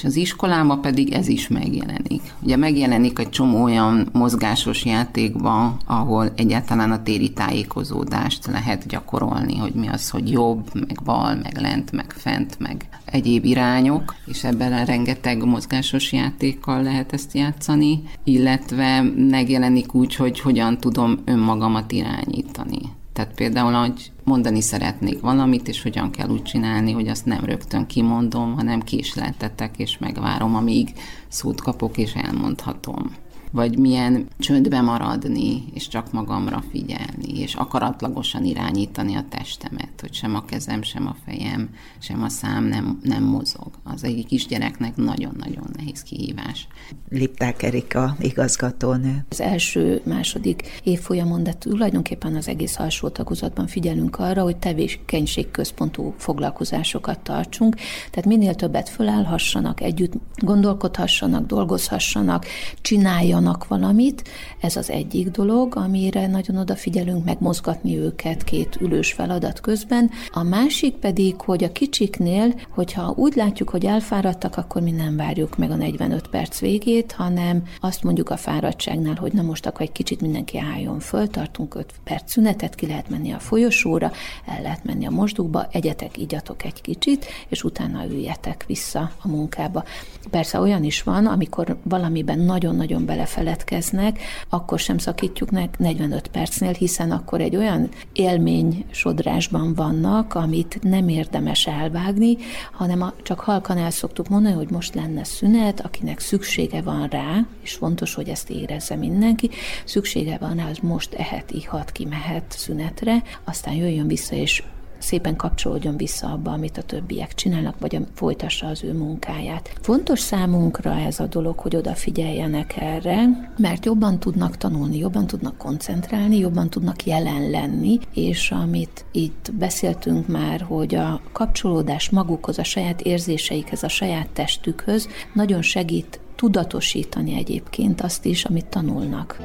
és 0.00 0.06
az 0.06 0.16
iskolában 0.16 0.80
pedig 0.80 1.12
ez 1.12 1.28
is 1.28 1.48
megjelenik. 1.48 2.22
Ugye 2.42 2.56
megjelenik 2.56 3.18
egy 3.18 3.28
csomó 3.28 3.62
olyan 3.62 4.08
mozgásos 4.12 4.84
játékban, 4.84 5.76
ahol 5.86 6.32
egyáltalán 6.36 6.90
a 6.90 7.02
téri 7.02 7.32
tájékozódást 7.32 8.46
lehet 8.46 8.86
gyakorolni, 8.86 9.56
hogy 9.56 9.72
mi 9.74 9.88
az, 9.88 10.10
hogy 10.10 10.30
jobb, 10.30 10.70
meg 10.74 10.98
bal, 11.04 11.34
meg 11.42 11.58
lent, 11.58 11.92
meg 11.92 12.12
fent, 12.16 12.58
meg 12.58 12.88
egyéb 13.04 13.44
irányok, 13.44 14.14
és 14.26 14.44
ebben 14.44 14.84
rengeteg 14.84 15.44
mozgásos 15.44 16.12
játékkal 16.12 16.82
lehet 16.82 17.12
ezt 17.12 17.34
játszani, 17.34 18.02
illetve 18.24 19.02
megjelenik 19.16 19.94
úgy, 19.94 20.14
hogy 20.14 20.40
hogyan 20.40 20.78
tudom 20.78 21.18
önmagamat 21.24 21.92
irányítani. 21.92 22.80
Tehát 23.12 23.34
például, 23.34 23.72
hogy 23.72 24.10
mondani 24.30 24.60
szeretnék 24.60 25.20
valamit, 25.20 25.68
és 25.68 25.82
hogyan 25.82 26.10
kell 26.10 26.28
úgy 26.28 26.42
csinálni, 26.42 26.92
hogy 26.92 27.08
azt 27.08 27.24
nem 27.24 27.44
rögtön 27.44 27.86
kimondom, 27.86 28.54
hanem 28.54 28.80
késleltetek, 28.80 29.78
és 29.78 29.98
megvárom, 29.98 30.54
amíg 30.54 30.92
szót 31.28 31.60
kapok, 31.60 31.98
és 31.98 32.12
elmondhatom 32.14 33.14
vagy 33.50 33.78
milyen 33.78 34.28
csöndbe 34.38 34.80
maradni, 34.80 35.64
és 35.74 35.88
csak 35.88 36.12
magamra 36.12 36.62
figyelni, 36.70 37.40
és 37.40 37.54
akaratlagosan 37.54 38.44
irányítani 38.44 39.14
a 39.14 39.24
testemet, 39.28 40.00
hogy 40.00 40.14
sem 40.14 40.34
a 40.34 40.44
kezem, 40.44 40.82
sem 40.82 41.06
a 41.06 41.16
fejem, 41.24 41.68
sem 41.98 42.22
a 42.22 42.28
szám 42.28 42.64
nem, 42.64 43.00
nem 43.02 43.24
mozog. 43.24 43.70
Az 43.84 44.04
egyik 44.04 44.26
kisgyereknek 44.26 44.96
nagyon-nagyon 44.96 45.70
nehéz 45.76 46.02
kihívás. 46.02 46.66
Lipták 47.08 47.62
Erika 47.62 48.16
igazgatónő. 48.18 49.24
Az 49.28 49.40
első, 49.40 50.00
második 50.04 50.80
évfolyamon, 50.82 51.42
de 51.42 51.52
tulajdonképpen 51.52 52.36
az 52.36 52.48
egész 52.48 52.78
alsó 52.78 53.08
tagozatban 53.08 53.66
figyelünk 53.66 54.18
arra, 54.18 54.42
hogy 54.42 54.56
tevékenységközpontú 54.56 56.14
foglalkozásokat 56.16 57.20
tartsunk, 57.20 57.76
tehát 58.10 58.26
minél 58.26 58.54
többet 58.54 58.88
fölállhassanak, 58.88 59.80
együtt 59.80 60.12
gondolkodhassanak, 60.36 61.46
dolgozhassanak, 61.46 62.46
csináljanak, 62.80 63.39
mondanak 63.40 63.68
valamit, 63.68 64.28
ez 64.60 64.76
az 64.76 64.90
egyik 64.90 65.30
dolog, 65.30 65.76
amire 65.76 66.26
nagyon 66.26 66.56
odafigyelünk 66.56 67.24
megmozgatni 67.24 67.98
őket 67.98 68.44
két 68.44 68.78
ülős 68.80 69.12
feladat 69.12 69.60
közben. 69.60 70.10
A 70.30 70.42
másik 70.42 70.94
pedig, 70.94 71.40
hogy 71.40 71.64
a 71.64 71.72
kicsiknél, 71.72 72.54
hogyha 72.70 73.12
úgy 73.16 73.34
látjuk, 73.34 73.68
hogy 73.68 73.86
elfáradtak, 73.86 74.56
akkor 74.56 74.82
mi 74.82 74.90
nem 74.90 75.16
várjuk 75.16 75.56
meg 75.56 75.70
a 75.70 75.76
45 75.76 76.28
perc 76.28 76.58
végét, 76.58 77.12
hanem 77.12 77.62
azt 77.80 78.02
mondjuk 78.02 78.30
a 78.30 78.36
fáradtságnál, 78.36 79.14
hogy 79.14 79.32
na 79.32 79.42
most 79.42 79.66
akkor 79.66 79.82
egy 79.82 79.92
kicsit 79.92 80.20
mindenki 80.20 80.58
álljon 80.58 80.98
föl, 80.98 81.26
tartunk 81.26 81.74
5 81.74 81.92
perc 82.04 82.30
szünetet, 82.30 82.74
ki 82.74 82.86
lehet 82.86 83.08
menni 83.08 83.32
a 83.32 83.38
folyosóra, 83.38 84.12
el 84.46 84.62
lehet 84.62 84.84
menni 84.84 85.06
a 85.06 85.10
mosdókba, 85.10 85.66
egyetek, 85.72 86.18
igyatok 86.18 86.64
egy 86.64 86.80
kicsit, 86.80 87.26
és 87.48 87.64
utána 87.64 88.06
üljetek 88.06 88.64
vissza 88.66 89.10
a 89.22 89.28
munkába. 89.28 89.84
Persze 90.30 90.60
olyan 90.60 90.84
is 90.84 91.02
van, 91.02 91.26
amikor 91.26 91.76
valamiben 91.82 92.38
nagyon-nagyon 92.38 93.04
bele 93.06 93.26
feledkeznek, 93.30 94.18
akkor 94.48 94.78
sem 94.78 94.98
szakítjuk 94.98 95.50
meg 95.50 95.70
45 95.78 96.28
percnél, 96.28 96.72
hiszen 96.72 97.10
akkor 97.10 97.40
egy 97.40 97.56
olyan 97.56 97.88
élmény 98.12 98.84
sodrásban 98.90 99.74
vannak, 99.74 100.34
amit 100.34 100.78
nem 100.82 101.08
érdemes 101.08 101.66
elvágni, 101.66 102.36
hanem 102.72 103.02
a, 103.02 103.12
csak 103.22 103.40
halkan 103.40 103.78
el 103.78 103.90
szoktuk 103.90 104.28
mondani, 104.28 104.54
hogy 104.54 104.70
most 104.70 104.94
lenne 104.94 105.24
szünet, 105.24 105.80
akinek 105.80 106.20
szüksége 106.20 106.82
van 106.82 107.08
rá, 107.08 107.46
és 107.62 107.72
fontos, 107.72 108.14
hogy 108.14 108.28
ezt 108.28 108.50
érezze 108.50 108.94
mindenki, 108.96 109.50
szüksége 109.84 110.38
van 110.38 110.56
rá, 110.56 110.68
az 110.68 110.78
most 110.82 111.14
ehet, 111.14 111.50
ihat, 111.50 111.92
kimehet 111.92 112.44
szünetre, 112.48 113.22
aztán 113.44 113.74
jöjjön 113.74 114.06
vissza, 114.06 114.34
és 114.34 114.62
szépen 115.00 115.36
kapcsolódjon 115.36 115.96
vissza 115.96 116.26
abba, 116.26 116.52
amit 116.52 116.78
a 116.78 116.82
többiek 116.82 117.34
csinálnak, 117.34 117.74
vagy 117.78 117.98
folytassa 118.14 118.66
az 118.66 118.84
ő 118.84 118.92
munkáját. 118.92 119.70
Fontos 119.80 120.20
számunkra 120.20 120.90
ez 120.90 121.20
a 121.20 121.26
dolog, 121.26 121.58
hogy 121.58 121.76
odafigyeljenek 121.76 122.76
erre, 122.76 123.50
mert 123.56 123.84
jobban 123.84 124.18
tudnak 124.18 124.56
tanulni, 124.56 124.98
jobban 124.98 125.26
tudnak 125.26 125.56
koncentrálni, 125.56 126.38
jobban 126.38 126.70
tudnak 126.70 127.04
jelen 127.04 127.50
lenni, 127.50 127.98
és 128.14 128.50
amit 128.50 129.04
itt 129.12 129.52
beszéltünk 129.58 130.26
már, 130.26 130.60
hogy 130.60 130.94
a 130.94 131.20
kapcsolódás 131.32 132.10
magukhoz, 132.10 132.58
a 132.58 132.64
saját 132.64 133.00
érzéseikhez, 133.00 133.82
a 133.82 133.88
saját 133.88 134.28
testükhöz 134.28 135.08
nagyon 135.34 135.62
segít 135.62 136.20
tudatosítani 136.36 137.34
egyébként 137.34 138.00
azt 138.00 138.24
is, 138.24 138.44
amit 138.44 138.66
tanulnak. 138.66 139.38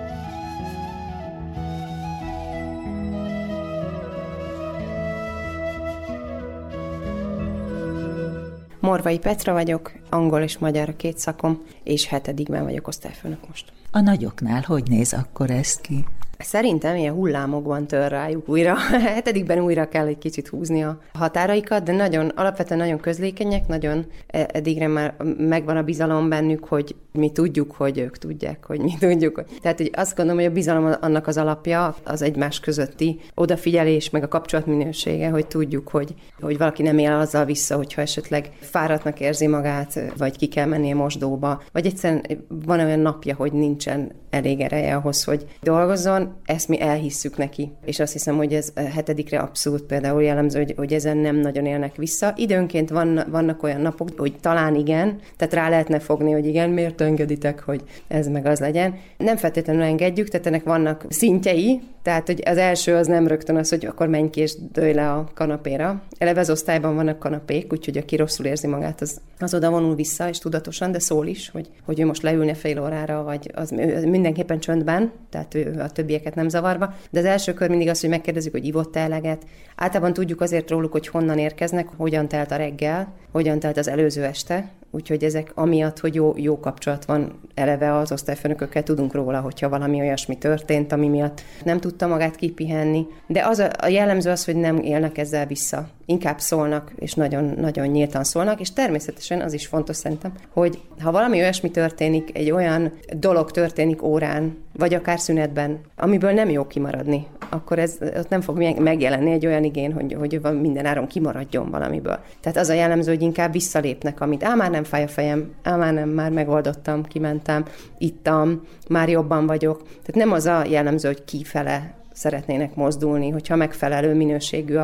Morvai 8.85 9.19
Petra 9.19 9.53
vagyok, 9.53 9.91
angol 10.09 10.41
és 10.41 10.57
magyar 10.57 10.89
a 10.89 10.95
két 10.95 11.17
szakom, 11.17 11.61
és 11.83 12.07
hetedikben 12.07 12.63
vagyok 12.63 12.87
osztályfőnök 12.87 13.47
most. 13.47 13.71
A 13.91 13.99
nagyoknál 13.99 14.63
hogy 14.67 14.83
néz 14.87 15.13
akkor 15.13 15.49
ez 15.49 15.75
ki? 15.75 16.05
Szerintem 16.45 16.95
ilyen 16.95 17.13
hullámokban 17.13 17.87
tör 17.87 18.11
rájuk 18.11 18.49
újra. 18.49 18.75
Hetedikben 19.15 19.59
újra 19.59 19.87
kell 19.87 20.07
egy 20.07 20.17
kicsit 20.17 20.47
húzni 20.47 20.83
a 20.83 20.99
határaikat, 21.13 21.83
de 21.83 21.91
nagyon, 21.91 22.27
alapvetően 22.27 22.79
nagyon 22.79 22.99
közlékenyek, 22.99 23.67
nagyon 23.67 24.05
e, 24.27 24.49
eddigre 24.53 24.87
már 24.87 25.15
megvan 25.37 25.77
a 25.77 25.83
bizalom 25.83 26.29
bennük, 26.29 26.65
hogy 26.65 26.95
mi 27.11 27.31
tudjuk, 27.31 27.71
hogy 27.71 27.97
ők 27.97 28.17
tudják, 28.17 28.65
hogy 28.65 28.79
mi 28.79 28.93
tudjuk. 28.99 29.43
Tehát 29.61 29.77
hogy 29.77 29.91
azt 29.93 30.15
gondolom, 30.15 30.41
hogy 30.41 30.51
a 30.51 30.53
bizalom 30.53 30.95
annak 31.01 31.27
az 31.27 31.37
alapja, 31.37 31.95
az 32.03 32.21
egymás 32.21 32.59
közötti 32.59 33.19
odafigyelés, 33.35 34.09
meg 34.09 34.23
a 34.23 34.27
kapcsolatminősége, 34.27 35.29
hogy 35.29 35.47
tudjuk, 35.47 35.87
hogy, 35.89 36.13
hogy 36.41 36.57
valaki 36.57 36.83
nem 36.83 36.97
él 36.97 37.13
azzal 37.13 37.45
vissza, 37.45 37.75
hogyha 37.75 38.01
esetleg 38.01 38.51
fáradtnak 38.59 39.19
érzi 39.19 39.47
magát, 39.47 39.99
vagy 40.17 40.37
ki 40.37 40.47
kell 40.47 40.65
mennie 40.65 40.95
mosdóba, 40.95 41.61
vagy 41.71 41.85
egyszerűen 41.85 42.23
van 42.65 42.79
olyan 42.79 42.99
napja, 42.99 43.35
hogy 43.35 43.53
nincsen 43.53 44.11
elég 44.29 44.59
ereje 44.59 44.95
ahhoz, 44.95 45.23
hogy 45.23 45.45
dolgozzon, 45.61 46.34
ezt 46.45 46.67
mi 46.67 46.81
elhisszük 46.81 47.37
neki. 47.37 47.71
És 47.85 47.99
azt 47.99 48.13
hiszem, 48.13 48.35
hogy 48.35 48.53
ez 48.53 48.73
hetedikre 48.75 49.39
abszolút 49.39 49.83
például 49.83 50.23
jellemző, 50.23 50.59
hogy, 50.59 50.73
hogy 50.77 50.93
ezen 50.93 51.17
nem 51.17 51.35
nagyon 51.35 51.65
élnek 51.65 51.95
vissza. 51.95 52.33
Időnként 52.35 52.89
van, 52.89 53.23
vannak 53.29 53.63
olyan 53.63 53.81
napok, 53.81 54.09
hogy 54.17 54.35
talán 54.39 54.75
igen, 54.75 55.19
tehát 55.37 55.53
rá 55.53 55.69
lehetne 55.69 55.99
fogni, 55.99 56.31
hogy 56.31 56.45
igen, 56.45 56.69
miért 56.69 57.01
engeditek, 57.01 57.59
hogy 57.59 57.83
ez 58.07 58.27
meg 58.27 58.45
az 58.45 58.59
legyen. 58.59 58.95
Nem 59.17 59.37
feltétlenül 59.37 59.81
engedjük, 59.81 60.27
tehát 60.27 60.47
ennek 60.47 60.63
vannak 60.63 61.05
szintjei, 61.09 61.81
tehát 62.05 62.25
hogy 62.25 62.41
az 62.45 62.57
első 62.57 62.95
az 62.95 63.07
nem 63.07 63.27
rögtön 63.27 63.55
az, 63.55 63.69
hogy 63.69 63.85
akkor 63.85 64.07
menj 64.07 64.29
ki 64.29 64.41
és 64.41 64.55
dőj 64.71 64.93
le 64.93 65.11
a 65.11 65.29
kanapéra. 65.33 66.01
Eleve 66.17 66.39
az 66.39 66.49
osztályban 66.49 66.95
vannak 66.95 67.19
kanapék, 67.19 67.71
úgyhogy 67.71 67.97
aki 67.97 68.15
rosszul 68.15 68.45
érzi 68.45 68.67
magát, 68.67 69.01
az, 69.01 69.21
az 69.39 69.53
oda 69.53 69.69
vonul 69.69 69.95
vissza, 69.95 70.29
és 70.29 70.37
tudatosan, 70.37 70.91
de 70.91 70.99
szól 70.99 71.27
is, 71.27 71.49
hogy, 71.49 71.69
hogy 71.85 71.99
ő 71.99 72.05
most 72.05 72.21
leülne 72.21 72.53
fél 72.53 72.81
órára, 72.81 73.23
vagy 73.23 73.51
az 73.55 73.69
mindenképpen 74.05 74.59
csöndben, 74.59 75.11
tehát 75.29 75.55
ő 75.55 75.79
a 75.79 75.89
többi 75.89 76.13
többieket 76.15 76.35
nem 76.35 76.49
zavarba, 76.49 76.93
de 77.09 77.19
az 77.19 77.25
első 77.25 77.53
kör 77.53 77.69
mindig 77.69 77.89
az, 77.89 78.01
hogy 78.01 78.09
megkérdezzük, 78.09 78.51
hogy 78.51 78.65
ivott 78.65 78.95
eleget. 78.95 79.43
Általában 79.75 80.13
tudjuk 80.13 80.41
azért 80.41 80.69
róluk, 80.69 80.91
hogy 80.91 81.07
honnan 81.07 81.37
érkeznek, 81.37 81.87
hogyan 81.97 82.27
telt 82.27 82.51
a 82.51 82.55
reggel, 82.55 83.13
hogyan 83.31 83.59
telt 83.59 83.77
az 83.77 83.87
előző 83.87 84.23
este, 84.23 84.71
úgyhogy 84.95 85.23
ezek 85.23 85.51
amiatt, 85.55 85.99
hogy 85.99 86.15
jó, 86.15 86.33
jó 86.37 86.59
kapcsolat 86.59 87.05
van 87.05 87.39
eleve 87.53 87.95
az 87.95 88.11
osztályfőnökökkel, 88.11 88.83
tudunk 88.83 89.13
róla, 89.13 89.39
hogyha 89.39 89.69
valami 89.69 89.99
olyasmi 89.99 90.37
történt, 90.37 90.91
ami 90.91 91.07
miatt 91.07 91.41
nem 91.63 91.79
tudta 91.79 92.07
magát 92.07 92.35
kipihenni. 92.35 93.05
De 93.27 93.45
az 93.45 93.59
a, 93.59 93.69
a 93.81 93.87
jellemző 93.87 94.29
az, 94.29 94.45
hogy 94.45 94.55
nem 94.55 94.77
élnek 94.77 95.17
ezzel 95.17 95.45
vissza. 95.45 95.87
Inkább 96.05 96.39
szólnak, 96.39 96.91
és 96.95 97.13
nagyon-nagyon 97.13 97.87
nyíltan 97.87 98.23
szólnak, 98.23 98.59
és 98.59 98.73
természetesen 98.73 99.41
az 99.41 99.53
is 99.53 99.67
fontos 99.67 99.95
szerintem, 99.95 100.33
hogy 100.53 100.79
ha 100.99 101.11
valami 101.11 101.39
olyasmi 101.39 101.71
történik, 101.71 102.37
egy 102.37 102.51
olyan 102.51 102.93
dolog 103.17 103.51
történik 103.51 104.03
órán, 104.03 104.57
vagy 104.77 104.93
akár 104.93 105.19
szünetben, 105.19 105.79
amiből 105.95 106.31
nem 106.31 106.49
jó 106.49 106.67
kimaradni, 106.67 107.27
akkor 107.49 107.79
ez 107.79 107.97
ott 108.17 108.29
nem 108.29 108.41
fog 108.41 108.57
megjelenni 108.79 109.31
egy 109.31 109.45
olyan 109.45 109.63
igény, 109.63 109.93
hogy, 109.93 110.13
hogy 110.13 110.41
minden 110.61 110.85
áron 110.85 111.07
kimaradjon 111.07 111.69
valamiből. 111.69 112.19
Tehát 112.41 112.57
az 112.57 112.69
a 112.69 112.73
jellemző, 112.73 113.11
hogy 113.11 113.21
inkább 113.21 113.51
visszalépnek, 113.51 114.21
amit 114.21 114.43
á, 114.43 114.55
már 114.55 114.71
nem 114.71 114.83
fáj 114.85 115.03
a 115.03 115.07
fejem, 115.07 115.53
á, 115.63 115.75
már 115.75 115.93
nem, 115.93 116.09
már 116.09 116.31
megoldottam, 116.31 117.03
kimentem, 117.03 117.65
ittam, 117.97 118.61
már 118.89 119.09
jobban 119.09 119.45
vagyok. 119.45 119.83
Tehát 119.83 120.15
nem 120.15 120.31
az 120.31 120.45
a 120.45 120.65
jellemző, 120.65 121.07
hogy 121.07 121.23
kifele 121.25 121.93
szeretnének 122.13 122.75
mozdulni, 122.75 123.29
hogyha 123.29 123.55
megfelelő 123.55 124.13
minőségű 124.13 124.77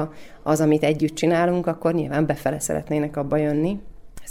az, 0.44 0.62
amit 0.62 0.84
együtt 0.84 1.16
csinálunk, 1.16 1.68
akkor 1.68 1.94
nyilván 1.94 2.26
befele 2.26 2.60
szeretnének 2.60 3.18
abba 3.18 3.38
jönni. 3.38 3.80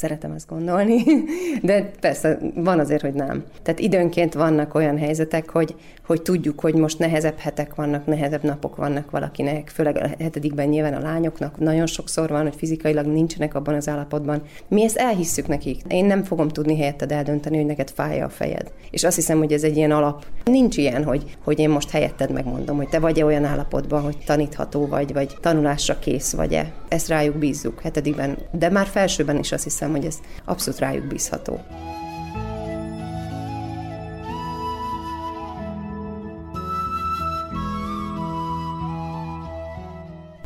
Szeretem 0.01 0.33
ezt 0.33 0.49
gondolni, 0.49 1.03
de 1.63 1.91
persze 2.01 2.39
van 2.55 2.79
azért, 2.79 3.01
hogy 3.01 3.13
nem. 3.13 3.45
Tehát 3.63 3.81
időnként 3.81 4.35
vannak 4.35 4.75
olyan 4.75 4.99
helyzetek, 4.99 5.51
hogy, 5.51 5.75
hogy 6.07 6.23
tudjuk, 6.23 6.61
hogy 6.61 6.75
most 6.75 6.99
nehezebb 6.99 7.39
hetek 7.39 7.75
vannak, 7.75 8.07
nehezebb 8.07 8.43
napok 8.43 8.77
vannak 8.77 9.11
valakinek, 9.11 9.69
főleg 9.69 9.97
a 9.97 10.23
hetedikben 10.23 10.69
nyilván 10.69 10.95
a 10.95 11.01
lányoknak 11.01 11.59
nagyon 11.59 11.87
sokszor 11.87 12.29
van, 12.29 12.43
hogy 12.43 12.55
fizikailag 12.57 13.07
nincsenek 13.07 13.55
abban 13.55 13.75
az 13.75 13.89
állapotban. 13.89 14.43
Mi 14.69 14.85
ezt 14.85 14.97
elhisszük 14.97 15.47
nekik. 15.47 15.81
Én 15.89 16.05
nem 16.05 16.23
fogom 16.23 16.49
tudni 16.49 16.77
helyetted 16.77 17.13
eldönteni, 17.13 17.57
hogy 17.57 17.67
neked 17.67 17.91
fájja 17.91 18.25
a 18.25 18.29
fejed. 18.29 18.73
És 18.91 19.05
azt 19.05 19.17
hiszem, 19.17 19.39
hogy 19.39 19.53
ez 19.53 19.63
egy 19.63 19.77
ilyen 19.77 19.91
alap. 19.91 20.25
Nincs 20.45 20.77
ilyen, 20.77 21.05
hogy, 21.05 21.37
hogy 21.45 21.59
én 21.59 21.71
most 21.71 21.91
helyetted 21.91 22.33
megmondom, 22.33 22.77
hogy 22.77 22.89
te 22.89 22.99
vagy-e 22.99 23.25
olyan 23.25 23.45
állapotban, 23.45 24.03
hogy 24.03 24.17
tanítható 24.27 24.87
vagy, 24.87 25.13
vagy 25.13 25.37
tanulásra 25.41 25.99
kész 25.99 26.33
vagy-e. 26.33 26.73
Ezt 26.89 27.09
rájuk 27.09 27.37
bízzuk 27.37 27.81
hetedikben, 27.81 28.39
de 28.51 28.71
már 28.71 28.87
felsőben 28.87 29.39
is 29.39 29.53
azt 29.53 29.65
hiszem, 29.65 29.90
hogy 29.93 30.05
ez 30.05 30.19
abszolút 30.45 30.81
rájuk 30.81 31.05
bízható. 31.05 31.61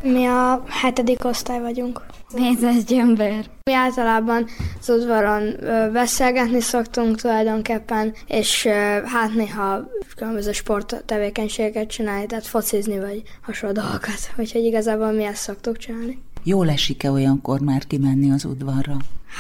Mi 0.02 0.26
a 0.26 0.64
hetedik 0.68 1.24
osztály 1.24 1.60
vagyunk. 1.60 2.00
Mézes 2.34 2.84
gyömbér. 2.84 3.50
Mi 3.64 3.72
általában 3.72 4.46
az 4.80 4.88
udvaron 4.88 5.56
beszélgetni 5.92 6.60
szoktunk 6.60 7.20
tulajdonképpen, 7.20 8.14
és 8.26 8.66
hát 9.04 9.34
néha 9.34 9.88
különböző 10.16 10.52
sporttevékenységeket 10.52 11.88
csinálni, 11.88 12.26
tehát 12.26 12.47
focizni 12.47 12.99
vagy 12.99 13.23
hasonló 13.42 13.75
dolgokat. 13.75 14.32
Úgyhogy 14.36 14.64
igazából 14.64 15.12
mi 15.12 15.25
ezt 15.25 15.42
szoktuk 15.42 15.76
csinálni. 15.76 16.23
Jól 16.47 16.71
esik-e 16.71 17.11
olyankor 17.11 17.61
már 17.61 17.87
kimenni 17.87 18.30
az 18.30 18.45
udvarra? 18.45 18.97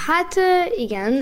Hát 0.06 0.34
igen, 0.76 1.12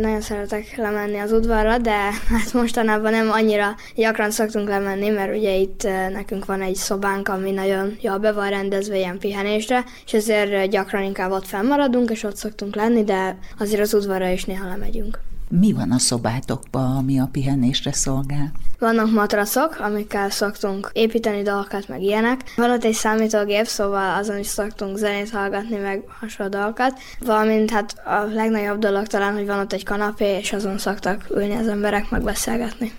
nagyon 0.00 0.20
szeretek 0.20 0.76
lemenni 0.76 1.18
az 1.18 1.32
udvarra, 1.32 1.78
de 1.78 1.96
hát 2.28 2.52
mostanában 2.52 3.10
nem 3.10 3.30
annyira 3.30 3.74
gyakran 3.94 4.30
szoktunk 4.30 4.68
lemenni, 4.68 5.08
mert 5.08 5.36
ugye 5.36 5.54
itt 5.54 5.82
nekünk 6.12 6.44
van 6.44 6.60
egy 6.60 6.74
szobánk, 6.74 7.28
ami 7.28 7.50
nagyon 7.50 7.96
jól 8.00 8.18
be 8.18 8.32
van 8.32 8.48
rendezve 8.48 8.96
ilyen 8.96 9.18
pihenésre, 9.18 9.84
és 10.06 10.12
ezért 10.12 10.70
gyakran 10.70 11.02
inkább 11.02 11.30
ott 11.30 11.46
fennmaradunk, 11.46 12.10
és 12.10 12.22
ott 12.22 12.36
szoktunk 12.36 12.74
lenni, 12.74 13.04
de 13.04 13.38
azért 13.58 13.82
az 13.82 13.94
udvarra 13.94 14.28
is 14.28 14.44
néha 14.44 14.68
lemegyünk. 14.68 15.18
Mi 15.50 15.72
van 15.72 15.92
a 15.92 15.98
szobátokban, 15.98 16.96
ami 16.96 17.18
a 17.18 17.28
pihenésre 17.32 17.92
szolgál? 17.92 18.52
Vannak 18.78 19.10
matracok, 19.10 19.78
amikkel 19.80 20.30
szoktunk 20.30 20.90
építeni 20.92 21.42
dolgokat, 21.42 21.88
meg 21.88 22.02
ilyenek. 22.02 22.52
Van 22.56 22.70
ott 22.70 22.84
egy 22.84 22.92
számítógép, 22.92 23.66
szóval 23.66 24.14
azon 24.18 24.38
is 24.38 24.46
szoktunk 24.46 24.96
zenét 24.96 25.30
hallgatni, 25.30 25.76
meg 25.76 26.02
hasonló 26.20 26.52
dolgokat. 26.52 26.98
Valamint 27.20 27.70
hát 27.70 27.98
a 28.04 28.34
legnagyobb 28.34 28.78
dolog 28.78 29.06
talán, 29.06 29.34
hogy 29.34 29.46
van 29.46 29.58
ott 29.58 29.72
egy 29.72 29.84
kanapé, 29.84 30.36
és 30.36 30.52
azon 30.52 30.78
szoktak 30.78 31.26
ülni 31.30 31.54
az 31.54 31.68
emberek, 31.68 32.10
meg 32.10 32.22
beszélgetni. 32.22 32.92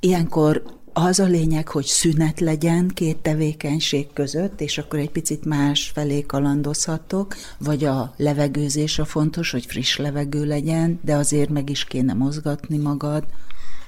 Ilyenkor 0.00 0.62
az 0.96 1.18
a 1.18 1.24
lényeg, 1.24 1.68
hogy 1.68 1.84
szünet 1.84 2.40
legyen 2.40 2.88
két 2.88 3.16
tevékenység 3.16 4.06
között, 4.12 4.60
és 4.60 4.78
akkor 4.78 4.98
egy 4.98 5.10
picit 5.10 5.44
más 5.44 5.90
felé 5.94 6.22
kalandozhatok, 6.22 7.36
vagy 7.58 7.84
a 7.84 8.14
levegőzés 8.16 8.98
a 8.98 9.04
fontos, 9.04 9.50
hogy 9.50 9.66
friss 9.66 9.96
levegő 9.96 10.44
legyen, 10.44 11.00
de 11.02 11.14
azért 11.14 11.50
meg 11.50 11.70
is 11.70 11.84
kéne 11.84 12.12
mozgatni 12.12 12.76
magad. 12.76 13.24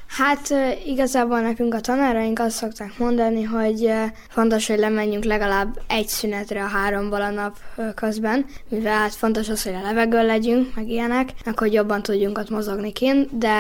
Hát 0.07 0.55
igazából 0.87 1.41
nekünk 1.41 1.75
a 1.75 1.81
tanáraink 1.81 2.39
azt 2.39 2.57
szokták 2.57 2.99
mondani, 2.99 3.43
hogy 3.43 3.93
fontos, 4.29 4.67
hogy 4.67 4.79
lemenjünk 4.79 5.25
legalább 5.25 5.79
egy 5.87 6.09
szünetre 6.09 6.63
a 6.63 6.67
háromból 6.67 7.23
a 7.23 7.31
nap 7.31 7.57
közben, 7.95 8.47
mivel 8.69 8.99
hát 8.99 9.15
fontos 9.15 9.49
az, 9.49 9.63
hogy 9.63 9.75
a 9.75 9.83
levegőn 9.83 10.27
legyünk, 10.27 10.75
meg 10.75 10.89
ilyenek, 10.89 11.33
meg 11.45 11.59
hogy 11.59 11.73
jobban 11.73 12.03
tudjunk 12.03 12.39
ott 12.39 12.51
mozogni 12.51 12.93
kint, 12.93 13.39
de 13.39 13.55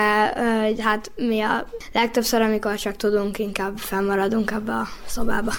hát 0.83 1.11
mi 1.17 1.41
a 1.41 1.67
legtöbbször, 1.93 2.41
amikor 2.41 2.75
csak 2.75 2.97
tudunk, 2.97 3.39
inkább 3.39 3.79
fennmaradunk 3.79 4.51
ebbe 4.51 4.73
a 4.73 4.87
szobába. 5.07 5.53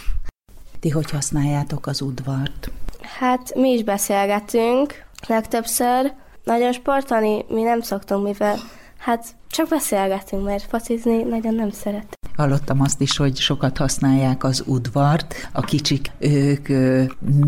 Ti 0.80 0.90
hogy 0.90 1.12
használjátok 1.12 1.88
az 1.88 2.02
udvart? 2.02 2.72
Hát 3.20 3.56
mi 3.56 3.70
is 3.70 3.84
beszélgetünk 3.84 4.94
legtöbbször. 5.28 6.12
Nagyon 6.44 6.72
sportolni 6.72 7.46
mi 7.50 7.62
nem 7.62 7.82
szoktunk, 7.82 8.24
mivel 8.24 8.58
Hát 9.08 9.36
csak 9.48 9.68
beszélgetünk, 9.70 10.44
mert 10.44 10.64
focizni 10.64 11.24
nagyon 11.24 11.56
nem 11.56 11.70
szeret. 11.70 12.18
Hallottam 12.36 12.82
azt 12.82 13.02
is, 13.02 13.18
hogy 13.18 13.38
sokat 13.38 13.78
használják 13.78 14.44
az 14.44 14.64
udvart. 14.66 15.50
A 15.52 15.62
kicsik, 15.62 16.12
ők 16.20 16.68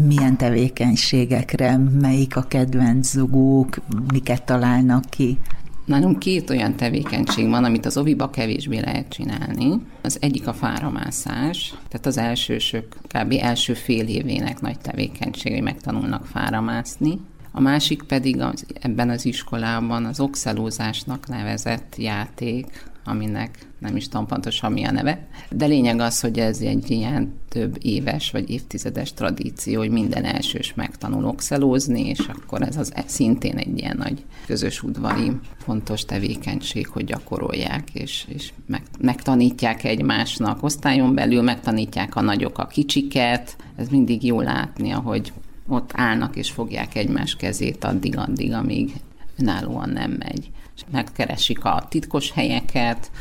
milyen 0.08 0.38
tevékenységekre, 0.38 1.78
melyik 1.78 2.36
a 2.36 2.42
kedvenc 2.42 3.08
zugók, 3.08 3.76
miket 4.14 4.44
találnak 4.44 5.04
ki? 5.10 5.38
Nálunk 5.86 6.20
két 6.20 6.50
olyan 6.50 6.76
tevékenység 6.76 7.50
van, 7.50 7.64
amit 7.64 7.86
az 7.86 7.98
oviba 7.98 8.30
kevésbé 8.30 8.80
lehet 8.80 9.10
csinálni. 9.10 9.82
Az 10.02 10.18
egyik 10.22 10.48
a 10.48 10.54
fáramászás, 10.54 11.74
tehát 11.88 12.06
az 12.06 12.18
elsősök 12.18 12.96
kb. 13.08 13.36
első 13.42 13.74
fél 13.74 14.08
évének 14.08 14.62
nagy 14.62 14.80
tevékenység, 14.80 15.54
hogy 15.54 15.64
megtanulnak 15.64 16.26
fáramászni 16.26 17.20
A 17.52 17.62
másik 17.62 18.04
pedig 18.04 18.42
az, 18.42 18.66
ebben 18.82 19.10
az 19.10 19.26
iskolában 19.26 20.06
az 20.06 20.20
oxelózásnak 20.20 21.28
nevezett 21.28 21.96
játék, 21.98 22.88
aminek 23.10 23.68
nem 23.80 23.96
is 23.96 24.08
tudom 24.08 24.28
pontosan 24.28 24.72
mi 24.72 24.84
a 24.84 24.92
neve, 24.92 25.28
de 25.52 25.66
lényeg 25.66 26.00
az, 26.00 26.20
hogy 26.20 26.40
ez 26.40 26.60
egy 26.62 26.92
ilyen 26.92 27.34
több 27.50 27.78
éves 27.82 28.32
vagy 28.32 28.50
évtizedes 28.50 29.14
tradíció, 29.14 29.80
hogy 29.80 29.90
minden 29.90 30.24
elsős 30.24 30.74
megtanul 30.74 31.26
oxelózni, 31.26 32.08
és 32.08 32.20
akkor 32.20 32.62
ez 32.62 32.78
az 32.78 32.94
szintén 33.06 33.58
egy 33.58 33.78
ilyen 33.78 33.98
nagy 33.98 34.26
közös 34.46 34.84
udvari 34.84 35.32
fontos 35.58 36.06
tevékenység, 36.06 36.88
hogy 36.88 37.06
gyakorolják, 37.06 37.90
és, 37.94 38.26
és 38.28 38.52
meg, 38.66 38.82
megtanítják 39.00 39.84
egymásnak. 39.84 40.64
Osztályon 40.64 41.16
belül 41.16 41.42
megtanítják 41.42 42.16
a 42.16 42.22
nagyok 42.22 42.58
a 42.58 42.68
kicsiket, 42.68 43.56
ez 43.76 43.88
mindig 43.88 44.24
jó 44.24 44.42
látni, 44.42 44.92
ahogy 44.92 45.32
ott 45.70 45.92
állnak 45.94 46.36
és 46.36 46.52
fogják 46.52 46.96
egymás 46.96 47.36
kezét 47.36 47.84
addig-addig, 47.84 48.54
amíg 48.54 48.94
önállóan 49.40 49.90
nem 49.90 50.12
megy. 50.12 50.52
És 50.76 50.82
megkeresik 50.92 51.66
a 51.66 51.86
titkos 51.90 52.32
helyeket, 52.32 53.12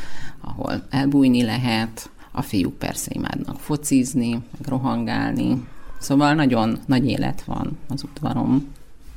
ahol 0.41 0.83
elbújni 0.89 1.43
lehet, 1.43 2.09
a 2.31 2.41
fiúk 2.41 2.77
persze 2.77 3.11
imádnak 3.13 3.59
focizni, 3.59 4.31
meg 4.31 4.67
rohangálni, 4.67 5.67
szóval 5.99 6.33
nagyon 6.33 6.79
nagy 6.85 7.07
élet 7.07 7.43
van 7.43 7.77
az 7.87 8.03
udvarom. 8.03 8.67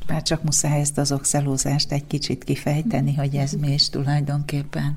Bár 0.07 0.23
csak 0.23 0.43
muszáj 0.43 0.81
ezt 0.81 0.99
az 0.99 1.13
oxelózást 1.13 1.93
egy 1.93 2.07
kicsit 2.07 2.45
kifejteni, 2.45 3.15
hogy 3.15 3.35
ez 3.35 3.53
mi 3.53 3.73
is 3.73 3.89
tulajdonképpen. 3.89 4.93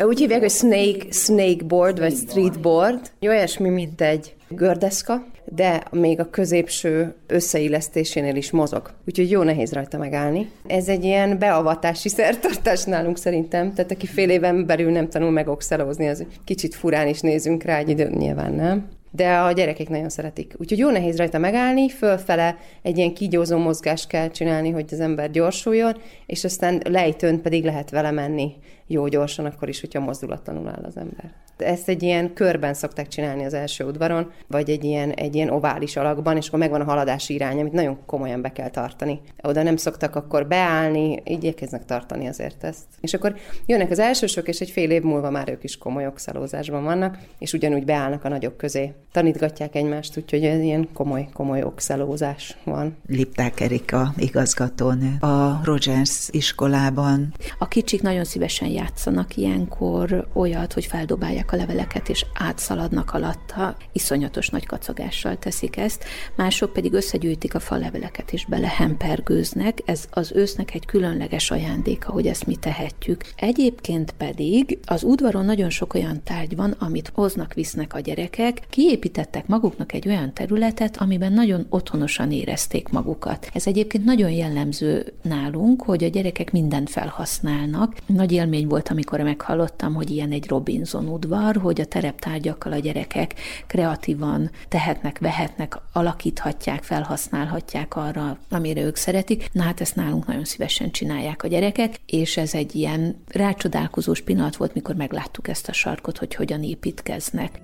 Úgy 0.00 0.18
hívják, 0.18 0.40
hogy 0.40 0.50
snake, 0.50 1.12
snake 1.12 1.64
board, 1.64 1.98
vagy 1.98 2.16
street 2.16 2.60
board. 2.60 3.10
Olyasmi, 3.20 3.68
mint 3.68 4.00
egy 4.00 4.34
gördeszka, 4.48 5.26
de 5.54 5.82
még 5.90 6.20
a 6.20 6.30
középső 6.30 7.14
összeillesztésénél 7.26 8.36
is 8.36 8.50
mozog. 8.50 8.90
Úgyhogy 9.06 9.30
jó 9.30 9.42
nehéz 9.42 9.72
rajta 9.72 9.98
megállni. 9.98 10.50
Ez 10.66 10.88
egy 10.88 11.04
ilyen 11.04 11.38
beavatási 11.38 12.08
szertartás 12.08 12.84
nálunk 12.84 13.18
szerintem, 13.18 13.74
tehát 13.74 13.90
aki 13.90 14.06
fél 14.06 14.30
éven 14.30 14.66
belül 14.66 14.90
nem 14.90 15.08
tanul 15.08 15.30
meg 15.30 15.48
oxelózni, 15.48 16.08
az 16.08 16.24
kicsit 16.44 16.74
furán 16.74 17.08
is 17.08 17.20
nézünk 17.20 17.62
rá 17.62 17.78
egy 17.78 17.88
időn, 17.88 18.12
nyilván 18.12 18.52
nem 18.52 18.88
de 19.10 19.36
a 19.36 19.52
gyerekek 19.52 19.88
nagyon 19.88 20.08
szeretik. 20.08 20.54
Úgyhogy 20.56 20.78
jó 20.78 20.90
nehéz 20.90 21.16
rajta 21.16 21.38
megállni, 21.38 21.88
fölfele 21.88 22.56
egy 22.82 22.96
ilyen 22.96 23.14
kígyózó 23.14 23.58
mozgást 23.58 24.08
kell 24.08 24.30
csinálni, 24.30 24.70
hogy 24.70 24.84
az 24.90 25.00
ember 25.00 25.30
gyorsuljon, 25.30 25.96
és 26.26 26.44
aztán 26.44 26.82
lejtőn 26.88 27.40
pedig 27.40 27.64
lehet 27.64 27.90
vele 27.90 28.10
menni 28.10 28.54
jó 28.88 29.06
gyorsan, 29.06 29.44
akkor 29.44 29.68
is, 29.68 29.80
hogyha 29.80 30.00
mozdulatlanul 30.00 30.68
áll 30.68 30.84
az 30.86 30.96
ember. 30.96 31.32
Ezt 31.56 31.88
egy 31.88 32.02
ilyen 32.02 32.32
körben 32.32 32.74
szokták 32.74 33.08
csinálni 33.08 33.44
az 33.44 33.54
első 33.54 33.84
udvaron, 33.84 34.32
vagy 34.46 34.70
egy 34.70 34.84
ilyen, 34.84 35.10
egy 35.10 35.34
ilyen 35.34 35.50
ovális 35.50 35.96
alakban, 35.96 36.36
és 36.36 36.46
akkor 36.46 36.58
megvan 36.58 36.80
a 36.80 36.84
haladási 36.84 37.34
irány, 37.34 37.60
amit 37.60 37.72
nagyon 37.72 37.98
komolyan 38.06 38.40
be 38.40 38.52
kell 38.52 38.70
tartani. 38.70 39.20
Oda 39.42 39.62
nem 39.62 39.76
szoktak 39.76 40.16
akkor 40.16 40.46
beállni, 40.46 41.22
igyekeznek 41.24 41.84
tartani 41.84 42.28
azért 42.28 42.64
ezt. 42.64 42.84
És 43.00 43.14
akkor 43.14 43.36
jönnek 43.66 43.90
az 43.90 43.98
elsősök, 43.98 44.48
és 44.48 44.60
egy 44.60 44.70
fél 44.70 44.90
év 44.90 45.02
múlva 45.02 45.30
már 45.30 45.48
ők 45.50 45.64
is 45.64 45.78
komoly 45.78 46.06
okszalózásban 46.06 46.84
vannak, 46.84 47.18
és 47.38 47.52
ugyanúgy 47.52 47.84
beállnak 47.84 48.24
a 48.24 48.28
nagyok 48.28 48.56
közé. 48.56 48.92
Tanítgatják 49.12 49.74
egymást, 49.74 50.16
úgyhogy 50.16 50.44
ez 50.44 50.60
ilyen 50.60 50.88
komoly, 50.92 51.28
komoly 51.32 51.62
okszalózás 51.62 52.56
van. 52.64 52.96
Lipták 53.06 53.60
Erika 53.60 54.14
igazgatónő 54.16 55.16
a 55.20 55.60
Rogers 55.64 56.28
iskolában. 56.30 57.34
A 57.58 57.68
kicsik 57.68 58.02
nagyon 58.02 58.24
szívesen 58.24 58.68
játszanak 58.78 59.36
ilyenkor 59.36 60.28
olyat, 60.32 60.72
hogy 60.72 60.86
feldobálják 60.86 61.52
a 61.52 61.56
leveleket, 61.56 62.08
és 62.08 62.24
átszaladnak 62.34 63.12
alatta, 63.12 63.76
iszonyatos 63.92 64.48
nagy 64.48 64.66
kacagással 64.66 65.38
teszik 65.38 65.76
ezt, 65.76 66.04
mások 66.36 66.72
pedig 66.72 66.92
összegyűjtik 66.92 67.54
a 67.54 67.60
faleveleket, 67.60 68.32
és 68.32 68.44
belehempergőznek, 68.44 69.78
ez 69.84 70.04
az 70.10 70.32
ősznek 70.34 70.74
egy 70.74 70.86
különleges 70.86 71.50
ajándéka, 71.50 72.12
hogy 72.12 72.26
ezt 72.26 72.46
mi 72.46 72.56
tehetjük. 72.56 73.24
Egyébként 73.36 74.12
pedig 74.12 74.78
az 74.84 75.02
udvaron 75.02 75.44
nagyon 75.44 75.70
sok 75.70 75.94
olyan 75.94 76.22
tárgy 76.24 76.56
van, 76.56 76.74
amit 76.78 77.10
hoznak, 77.14 77.54
visznek 77.54 77.94
a 77.94 78.00
gyerekek, 78.00 78.60
kiépítettek 78.70 79.46
maguknak 79.46 79.92
egy 79.92 80.08
olyan 80.08 80.34
területet, 80.34 80.96
amiben 80.96 81.32
nagyon 81.32 81.66
otthonosan 81.68 82.32
érezték 82.32 82.88
magukat. 82.88 83.50
Ez 83.54 83.66
egyébként 83.66 84.04
nagyon 84.04 84.30
jellemző 84.30 85.12
nálunk, 85.22 85.82
hogy 85.82 86.04
a 86.04 86.08
gyerekek 86.08 86.52
mindent 86.52 86.90
felhasználnak. 86.90 87.96
Nagy 88.06 88.32
élmény 88.68 88.80
volt, 88.80 88.88
amikor 88.88 89.20
meghallottam, 89.20 89.94
hogy 89.94 90.10
ilyen 90.10 90.32
egy 90.32 90.48
Robinson 90.48 91.08
udvar, 91.08 91.56
hogy 91.56 91.80
a 91.80 91.84
tereptárgyakkal 91.84 92.72
a 92.72 92.78
gyerekek 92.78 93.34
kreatívan 93.66 94.50
tehetnek, 94.68 95.18
vehetnek, 95.18 95.78
alakíthatják, 95.92 96.82
felhasználhatják 96.82 97.96
arra, 97.96 98.38
amire 98.50 98.82
ők 98.82 98.96
szeretik. 98.96 99.48
Na 99.52 99.62
hát 99.62 99.80
ezt 99.80 99.96
nálunk 99.96 100.26
nagyon 100.26 100.44
szívesen 100.44 100.90
csinálják 100.90 101.42
a 101.42 101.48
gyerekek, 101.48 102.00
és 102.06 102.36
ez 102.36 102.54
egy 102.54 102.74
ilyen 102.74 103.22
rácsodálkozós 103.28 104.20
pillanat 104.20 104.56
volt, 104.56 104.74
mikor 104.74 104.94
megláttuk 104.94 105.48
ezt 105.48 105.68
a 105.68 105.72
sarkot, 105.72 106.18
hogy 106.18 106.34
hogyan 106.34 106.62
építkeznek. 106.62 107.60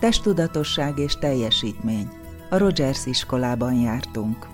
Testudatosság 0.00 0.98
és 0.98 1.14
teljesítmény. 1.14 2.08
A 2.50 2.56
Rogers 2.56 3.06
iskolában 3.06 3.74
jártunk. 3.74 4.46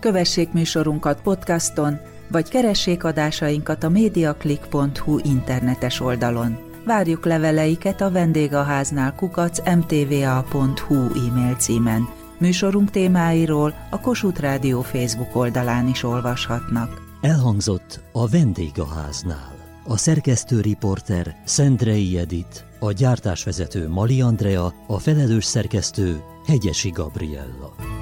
Kövessék 0.00 0.52
műsorunkat 0.52 1.22
podcaston, 1.22 1.98
vagy 2.30 2.48
keressék 2.48 3.04
adásainkat 3.04 3.84
a 3.84 3.88
mediaclick.hu 3.88 5.18
internetes 5.22 6.00
oldalon. 6.00 6.58
Várjuk 6.84 7.24
leveleiket 7.24 8.00
a 8.00 8.10
vendégháznál 8.10 9.14
kukac 9.14 9.58
mtva.hu 9.76 10.94
e-mail 10.94 11.54
címen. 11.54 12.08
Műsorunk 12.38 12.90
témáiról 12.90 13.74
a 13.90 14.00
Kossuth 14.00 14.40
Rádió 14.40 14.80
Facebook 14.80 15.36
oldalán 15.36 15.88
is 15.88 16.02
olvashatnak. 16.02 17.02
Elhangzott 17.20 18.00
a 18.12 18.28
vendégháznál. 18.28 19.54
A 19.86 19.96
szerkesztő 19.96 20.60
riporter 20.60 21.36
Szendrei 21.44 22.18
Edit, 22.18 22.65
a 22.78 22.92
gyártásvezető 22.92 23.88
Mali 23.88 24.20
Andrea, 24.20 24.74
a 24.86 24.98
felelős 24.98 25.44
szerkesztő 25.44 26.22
Hegyesi 26.46 26.90
Gabriella. 26.90 27.95